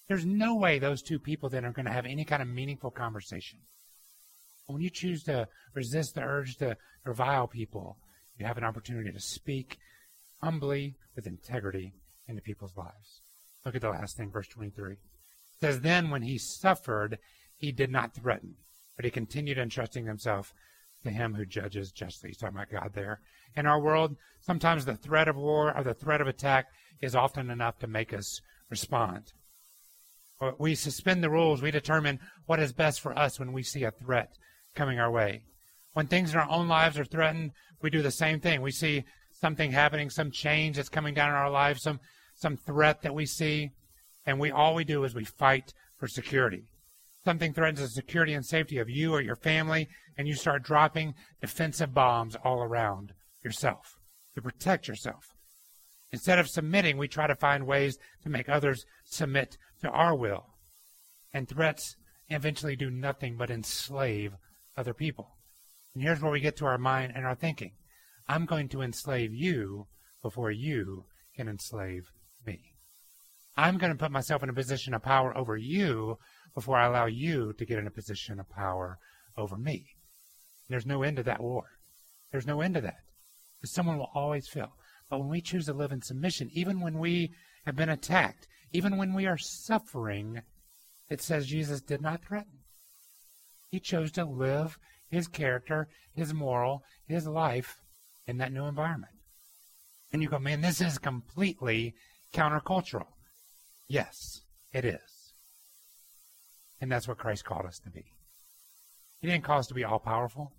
There's 0.07 0.25
no 0.25 0.55
way 0.55 0.77
those 0.77 1.01
two 1.01 1.19
people 1.19 1.49
then 1.49 1.63
are 1.63 1.71
going 1.71 1.85
to 1.85 1.91
have 1.91 2.05
any 2.05 2.25
kind 2.25 2.41
of 2.41 2.47
meaningful 2.49 2.91
conversation. 2.91 3.59
When 4.67 4.81
you 4.81 4.89
choose 4.89 5.23
to 5.23 5.47
resist 5.73 6.15
the 6.15 6.21
urge 6.21 6.57
to 6.57 6.75
revile 7.05 7.47
people, 7.47 7.97
you 8.41 8.47
have 8.47 8.57
an 8.57 8.63
opportunity 8.63 9.11
to 9.11 9.19
speak 9.19 9.77
humbly 10.41 10.95
with 11.15 11.27
integrity 11.27 11.93
into 12.27 12.41
people's 12.41 12.75
lives. 12.75 13.21
Look 13.63 13.75
at 13.75 13.81
the 13.81 13.89
last 13.89 14.17
thing, 14.17 14.31
verse 14.31 14.47
23. 14.47 14.93
It 14.93 14.99
says, 15.59 15.81
Then 15.81 16.09
when 16.09 16.23
he 16.23 16.39
suffered, 16.39 17.19
he 17.55 17.71
did 17.71 17.91
not 17.91 18.15
threaten, 18.15 18.55
but 18.95 19.05
he 19.05 19.11
continued 19.11 19.59
entrusting 19.59 20.07
himself 20.07 20.55
to 21.03 21.11
him 21.11 21.35
who 21.35 21.45
judges 21.45 21.91
justly. 21.91 22.29
He's 22.29 22.37
talking 22.37 22.57
about 22.57 22.71
God 22.71 22.93
there. 22.95 23.21
In 23.55 23.67
our 23.67 23.79
world, 23.79 24.15
sometimes 24.39 24.85
the 24.85 24.95
threat 24.95 25.27
of 25.27 25.35
war 25.35 25.75
or 25.77 25.83
the 25.83 25.93
threat 25.93 26.19
of 26.19 26.27
attack 26.27 26.65
is 26.99 27.15
often 27.15 27.51
enough 27.51 27.77
to 27.79 27.87
make 27.87 28.11
us 28.11 28.41
respond. 28.71 29.33
We 30.57 30.73
suspend 30.73 31.23
the 31.23 31.29
rules. 31.29 31.61
We 31.61 31.69
determine 31.69 32.19
what 32.47 32.59
is 32.59 32.73
best 32.73 33.01
for 33.01 33.15
us 33.15 33.39
when 33.39 33.53
we 33.53 33.61
see 33.61 33.83
a 33.83 33.91
threat 33.91 34.35
coming 34.73 34.99
our 34.99 35.11
way. 35.11 35.43
When 35.93 36.07
things 36.07 36.31
in 36.33 36.39
our 36.39 36.49
own 36.49 36.67
lives 36.67 36.97
are 36.97 37.05
threatened, 37.05 37.51
we 37.81 37.89
do 37.89 38.01
the 38.01 38.11
same 38.11 38.39
thing. 38.39 38.61
We 38.61 38.71
see 38.71 39.03
something 39.31 39.71
happening, 39.71 40.09
some 40.09 40.31
change 40.31 40.77
that's 40.77 40.89
coming 40.89 41.13
down 41.13 41.29
in 41.29 41.35
our 41.35 41.49
lives, 41.49 41.81
some 41.81 41.99
some 42.35 42.57
threat 42.57 43.01
that 43.03 43.13
we 43.13 43.25
see, 43.25 43.71
and 44.25 44.39
we 44.39 44.51
all 44.51 44.73
we 44.73 44.83
do 44.83 45.03
is 45.03 45.13
we 45.13 45.25
fight 45.25 45.73
for 45.97 46.07
security. 46.07 46.63
Something 47.23 47.53
threatens 47.53 47.81
the 47.81 47.87
security 47.87 48.33
and 48.33 48.45
safety 48.45 48.79
of 48.79 48.89
you 48.89 49.13
or 49.13 49.21
your 49.21 49.35
family, 49.35 49.87
and 50.17 50.27
you 50.27 50.33
start 50.33 50.63
dropping 50.63 51.13
defensive 51.39 51.93
bombs 51.93 52.35
all 52.43 52.63
around 52.63 53.13
yourself 53.43 53.99
to 54.33 54.41
protect 54.41 54.87
yourself. 54.87 55.25
Instead 56.11 56.39
of 56.39 56.49
submitting, 56.49 56.97
we 56.97 57.07
try 57.07 57.27
to 57.27 57.35
find 57.35 57.67
ways 57.67 57.97
to 58.23 58.29
make 58.29 58.49
others 58.49 58.85
submit 59.05 59.57
to 59.81 59.89
our 59.89 60.15
will. 60.15 60.45
And 61.33 61.47
threats 61.47 61.95
eventually 62.27 62.75
do 62.75 62.89
nothing 62.89 63.37
but 63.37 63.49
enslave 63.49 64.33
other 64.75 64.93
people. 64.93 65.37
And 65.93 66.03
here's 66.03 66.21
where 66.21 66.31
we 66.31 66.39
get 66.39 66.55
to 66.57 66.65
our 66.65 66.77
mind 66.77 67.13
and 67.15 67.25
our 67.25 67.35
thinking. 67.35 67.71
I'm 68.27 68.45
going 68.45 68.69
to 68.69 68.81
enslave 68.81 69.33
you 69.33 69.87
before 70.21 70.51
you 70.51 71.05
can 71.35 71.47
enslave 71.47 72.11
me. 72.45 72.75
I'm 73.57 73.77
going 73.77 73.91
to 73.91 73.97
put 73.97 74.11
myself 74.11 74.43
in 74.43 74.49
a 74.49 74.53
position 74.53 74.93
of 74.93 75.03
power 75.03 75.35
over 75.35 75.57
you 75.57 76.17
before 76.53 76.77
I 76.77 76.85
allow 76.85 77.05
you 77.05 77.53
to 77.53 77.65
get 77.65 77.79
in 77.79 77.87
a 77.87 77.91
position 77.91 78.39
of 78.39 78.49
power 78.49 78.97
over 79.37 79.57
me. 79.57 79.85
There's 80.69 80.85
no 80.85 81.03
end 81.03 81.17
to 81.17 81.23
that 81.23 81.41
war. 81.41 81.63
There's 82.31 82.47
no 82.47 82.61
end 82.61 82.75
to 82.75 82.81
that. 82.81 82.99
Someone 83.65 83.97
will 83.97 84.11
always 84.15 84.47
fail. 84.47 84.73
But 85.09 85.19
when 85.19 85.29
we 85.29 85.41
choose 85.41 85.65
to 85.65 85.73
live 85.73 85.91
in 85.91 86.01
submission, 86.01 86.49
even 86.53 86.79
when 86.79 86.97
we 86.97 87.31
have 87.65 87.75
been 87.75 87.89
attacked, 87.89 88.47
even 88.71 88.97
when 88.97 89.13
we 89.13 89.27
are 89.27 89.37
suffering, 89.37 90.41
it 91.09 91.21
says 91.21 91.47
Jesus 91.47 91.81
did 91.81 92.01
not 92.01 92.23
threaten. 92.23 92.59
He 93.69 93.79
chose 93.79 94.11
to 94.13 94.25
live 94.25 94.77
his 95.11 95.27
character, 95.27 95.87
his 96.15 96.33
moral, 96.33 96.83
his 97.07 97.27
life 97.27 97.77
in 98.25 98.37
that 98.37 98.53
new 98.53 98.65
environment. 98.65 99.13
And 100.11 100.21
you 100.21 100.29
go, 100.29 100.39
man, 100.39 100.61
this 100.61 100.81
is 100.81 100.97
completely 100.97 101.93
countercultural. 102.33 103.07
Yes, 103.87 104.41
it 104.73 104.85
is. 104.85 105.33
And 106.79 106.91
that's 106.91 107.07
what 107.07 107.17
Christ 107.17 107.45
called 107.45 107.65
us 107.65 107.79
to 107.79 107.89
be. 107.89 108.05
He 109.19 109.27
didn't 109.27 109.43
call 109.43 109.59
us 109.59 109.67
to 109.67 109.73
be 109.73 109.83
all 109.83 109.99
powerful. 109.99 110.53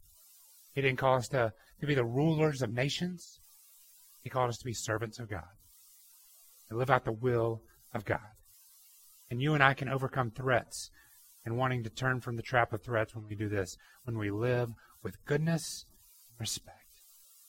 He 0.75 0.83
didn't 0.83 0.99
call 0.99 1.17
us 1.17 1.29
to, 1.29 1.53
to 1.81 1.87
be 1.87 1.95
the 1.95 2.05
rulers 2.05 2.63
of 2.63 2.73
nations. 2.73 3.41
He 4.23 4.31
called 4.31 4.51
us 4.51 4.59
to 4.59 4.65
be 4.65 4.73
servants 4.73 5.19
of 5.19 5.29
God, 5.29 5.43
to 6.69 6.77
live 6.77 6.91
out 6.91 7.05
the 7.05 7.13
will 7.13 7.63
of 7.93 8.05
God. 8.05 8.21
And 9.31 9.43
you 9.43 9.55
and 9.55 9.63
I 9.63 9.75
can 9.75 9.89
overcome 9.89 10.31
threats 10.31 10.91
and 11.45 11.57
wanting 11.57 11.83
to 11.85 11.91
turn 11.91 12.21
from 12.21 12.37
the 12.37 12.43
trap 12.43 12.73
of 12.73 12.83
threats 12.83 13.15
when 13.15 13.27
we 13.29 13.35
do 13.35 13.49
this, 13.49 13.77
when 14.05 14.19
we 14.19 14.31
live 14.31 14.71
with 15.03 15.25
goodness 15.25 15.87
respect. 16.39 16.79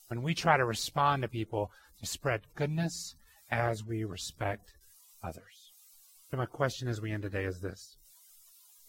When 0.07 0.21
we 0.21 0.33
try 0.33 0.57
to 0.57 0.65
respond 0.65 1.21
to 1.21 1.27
people 1.27 1.71
to 1.99 2.05
spread 2.05 2.41
goodness 2.55 3.15
as 3.49 3.83
we 3.83 4.03
respect 4.03 4.73
others. 5.23 5.71
So 6.29 6.37
my 6.37 6.45
question 6.45 6.87
as 6.87 7.01
we 7.01 7.11
end 7.11 7.23
today 7.23 7.45
is 7.45 7.61
this. 7.61 7.97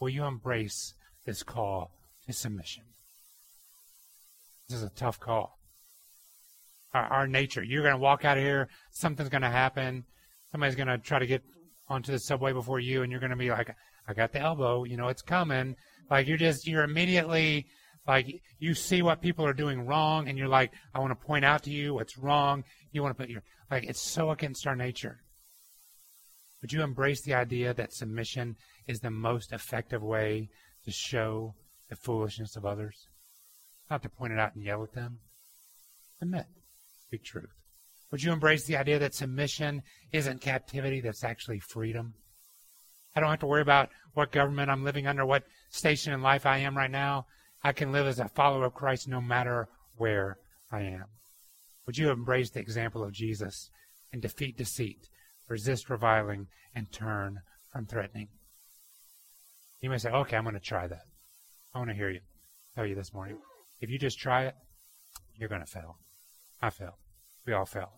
Will 0.00 0.08
you 0.08 0.24
embrace 0.24 0.94
this 1.24 1.42
call 1.42 1.90
to 2.26 2.32
submission? 2.32 2.84
This 4.68 4.78
is 4.78 4.84
a 4.84 4.90
tough 4.90 5.20
call. 5.20 5.58
Our, 6.94 7.04
our 7.04 7.26
nature. 7.26 7.62
You're 7.62 7.82
going 7.82 7.94
to 7.94 8.00
walk 8.00 8.24
out 8.24 8.38
of 8.38 8.42
here. 8.42 8.68
Something's 8.90 9.28
going 9.28 9.42
to 9.42 9.50
happen. 9.50 10.04
Somebody's 10.50 10.76
going 10.76 10.88
to 10.88 10.98
try 10.98 11.18
to 11.18 11.26
get 11.26 11.42
onto 11.88 12.12
the 12.12 12.18
subway 12.18 12.52
before 12.52 12.80
you, 12.80 13.02
and 13.02 13.10
you're 13.10 13.20
going 13.20 13.30
to 13.30 13.36
be 13.36 13.50
like, 13.50 13.74
I 14.06 14.14
got 14.14 14.32
the 14.32 14.40
elbow, 14.40 14.84
you 14.84 14.96
know, 14.96 15.08
it's 15.08 15.22
coming. 15.22 15.76
Like 16.10 16.26
you're 16.26 16.36
just, 16.36 16.66
you're 16.66 16.84
immediately, 16.84 17.66
like 18.06 18.42
you 18.58 18.74
see 18.74 19.02
what 19.02 19.22
people 19.22 19.46
are 19.46 19.52
doing 19.54 19.86
wrong 19.86 20.28
and 20.28 20.36
you're 20.36 20.48
like, 20.48 20.72
I 20.94 21.00
want 21.00 21.18
to 21.18 21.26
point 21.26 21.44
out 21.44 21.62
to 21.64 21.70
you 21.70 21.94
what's 21.94 22.18
wrong. 22.18 22.64
You 22.92 23.02
want 23.02 23.16
to 23.16 23.22
put 23.22 23.30
your, 23.30 23.42
like, 23.70 23.84
it's 23.84 24.00
so 24.00 24.30
against 24.30 24.66
our 24.66 24.76
nature. 24.76 25.20
Would 26.60 26.72
you 26.72 26.82
embrace 26.82 27.22
the 27.22 27.34
idea 27.34 27.74
that 27.74 27.92
submission 27.92 28.56
is 28.86 29.00
the 29.00 29.10
most 29.10 29.52
effective 29.52 30.02
way 30.02 30.48
to 30.84 30.90
show 30.90 31.54
the 31.88 31.96
foolishness 31.96 32.56
of 32.56 32.64
others? 32.64 33.06
not 33.90 34.02
to 34.02 34.08
point 34.08 34.32
it 34.32 34.38
out 34.38 34.54
and 34.54 34.64
yell 34.64 34.82
at 34.82 34.92
them. 34.92 35.18
Submit. 36.18 36.46
Speak 37.06 37.24
truth. 37.24 37.50
Would 38.10 38.22
you 38.22 38.32
embrace 38.32 38.64
the 38.64 38.76
idea 38.76 38.98
that 38.98 39.14
submission 39.14 39.82
isn't 40.12 40.40
captivity, 40.40 41.00
that's 41.00 41.24
actually 41.24 41.60
freedom? 41.60 42.14
I 43.14 43.20
don't 43.20 43.30
have 43.30 43.40
to 43.40 43.46
worry 43.46 43.62
about 43.62 43.90
what 44.14 44.32
government 44.32 44.70
I'm 44.70 44.84
living 44.84 45.06
under, 45.06 45.24
what 45.24 45.44
station 45.70 46.12
in 46.12 46.22
life 46.22 46.46
I 46.46 46.58
am 46.58 46.76
right 46.76 46.90
now. 46.90 47.26
I 47.62 47.72
can 47.72 47.92
live 47.92 48.06
as 48.06 48.18
a 48.18 48.28
follower 48.28 48.66
of 48.66 48.74
Christ 48.74 49.08
no 49.08 49.20
matter 49.20 49.68
where 49.96 50.38
I 50.70 50.82
am. 50.82 51.04
Would 51.86 51.98
you 51.98 52.10
embrace 52.10 52.50
the 52.50 52.60
example 52.60 53.04
of 53.04 53.12
Jesus 53.12 53.70
and 54.12 54.20
defeat 54.20 54.56
deceit, 54.56 55.08
resist 55.48 55.90
reviling, 55.90 56.48
and 56.74 56.90
turn 56.90 57.40
from 57.72 57.86
threatening? 57.86 58.28
You 59.80 59.90
may 59.90 59.98
say, 59.98 60.10
okay, 60.10 60.36
I'm 60.36 60.44
going 60.44 60.54
to 60.54 60.60
try 60.60 60.86
that. 60.86 61.04
I 61.74 61.78
want 61.78 61.90
to 61.90 61.96
hear 61.96 62.10
you 62.10 62.20
tell 62.74 62.86
you 62.86 62.94
this 62.94 63.12
morning. 63.12 63.38
If 63.80 63.90
you 63.90 63.98
just 63.98 64.18
try 64.18 64.44
it, 64.44 64.54
you're 65.36 65.48
going 65.48 65.60
to 65.60 65.70
fail. 65.70 65.98
I 66.60 66.70
fail. 66.70 66.98
We 67.46 67.52
all 67.52 67.66
fail. 67.66 67.92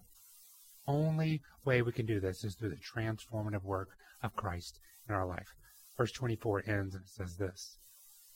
Only 0.87 1.42
way 1.64 1.83
we 1.83 1.92
can 1.92 2.07
do 2.07 2.20
this 2.20 2.44
is 2.44 2.55
through 2.55 2.70
the 2.70 2.76
transformative 2.76 3.62
work 3.62 3.90
of 4.22 4.35
Christ 4.37 4.79
in 5.08 5.14
our 5.14 5.26
life. 5.26 5.54
Verse 5.96 6.12
24 6.12 6.64
ends 6.66 6.94
and 6.94 7.06
says 7.06 7.36
this 7.36 7.78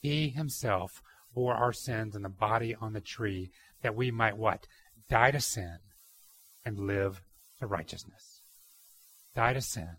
He 0.01 0.31
himself 0.31 1.03
bore 1.35 1.55
our 1.55 1.73
sins 1.73 2.17
in 2.17 2.23
the 2.23 2.29
body 2.29 2.75
on 2.75 2.93
the 2.93 3.01
tree 3.01 3.51
that 3.83 3.95
we 3.95 4.11
might 4.11 4.37
what? 4.37 4.67
Die 5.09 5.31
to 5.31 5.41
sin 5.41 5.79
and 6.65 6.79
live 6.79 7.23
to 7.59 7.67
righteousness. 7.67 8.41
Die 9.35 9.53
to 9.53 9.61
sin, 9.61 9.97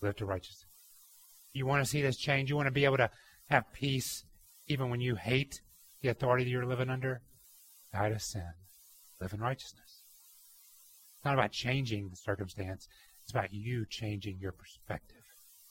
live 0.00 0.16
to 0.16 0.24
righteousness. 0.24 0.64
You 1.52 1.66
want 1.66 1.84
to 1.84 1.90
see 1.90 2.02
this 2.02 2.16
change? 2.16 2.50
You 2.50 2.56
want 2.56 2.66
to 2.66 2.72
be 2.72 2.84
able 2.84 2.96
to 2.98 3.10
have 3.48 3.72
peace 3.72 4.24
even 4.66 4.90
when 4.90 5.00
you 5.00 5.16
hate 5.16 5.60
the 6.02 6.08
authority 6.08 6.44
that 6.44 6.50
you're 6.50 6.66
living 6.66 6.90
under? 6.90 7.22
Die 7.92 8.08
to 8.08 8.18
sin, 8.18 8.52
live 9.20 9.32
in 9.32 9.40
righteousness. 9.40 10.02
It's 11.16 11.24
not 11.24 11.34
about 11.34 11.50
changing 11.52 12.10
the 12.10 12.16
circumstance. 12.16 12.86
It's 13.22 13.32
about 13.32 13.52
you 13.52 13.84
changing 13.88 14.38
your 14.38 14.52
perspective 14.52 15.17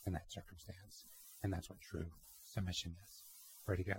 in 0.08 0.14
that 0.14 0.32
circumstance. 0.32 1.06
And 1.44 1.54
that's 1.54 1.70
what 1.70 1.80
true 1.82 2.08
submission 2.42 2.96
is. 3.04 3.24
Pray 3.66 3.76
together. 3.78 3.96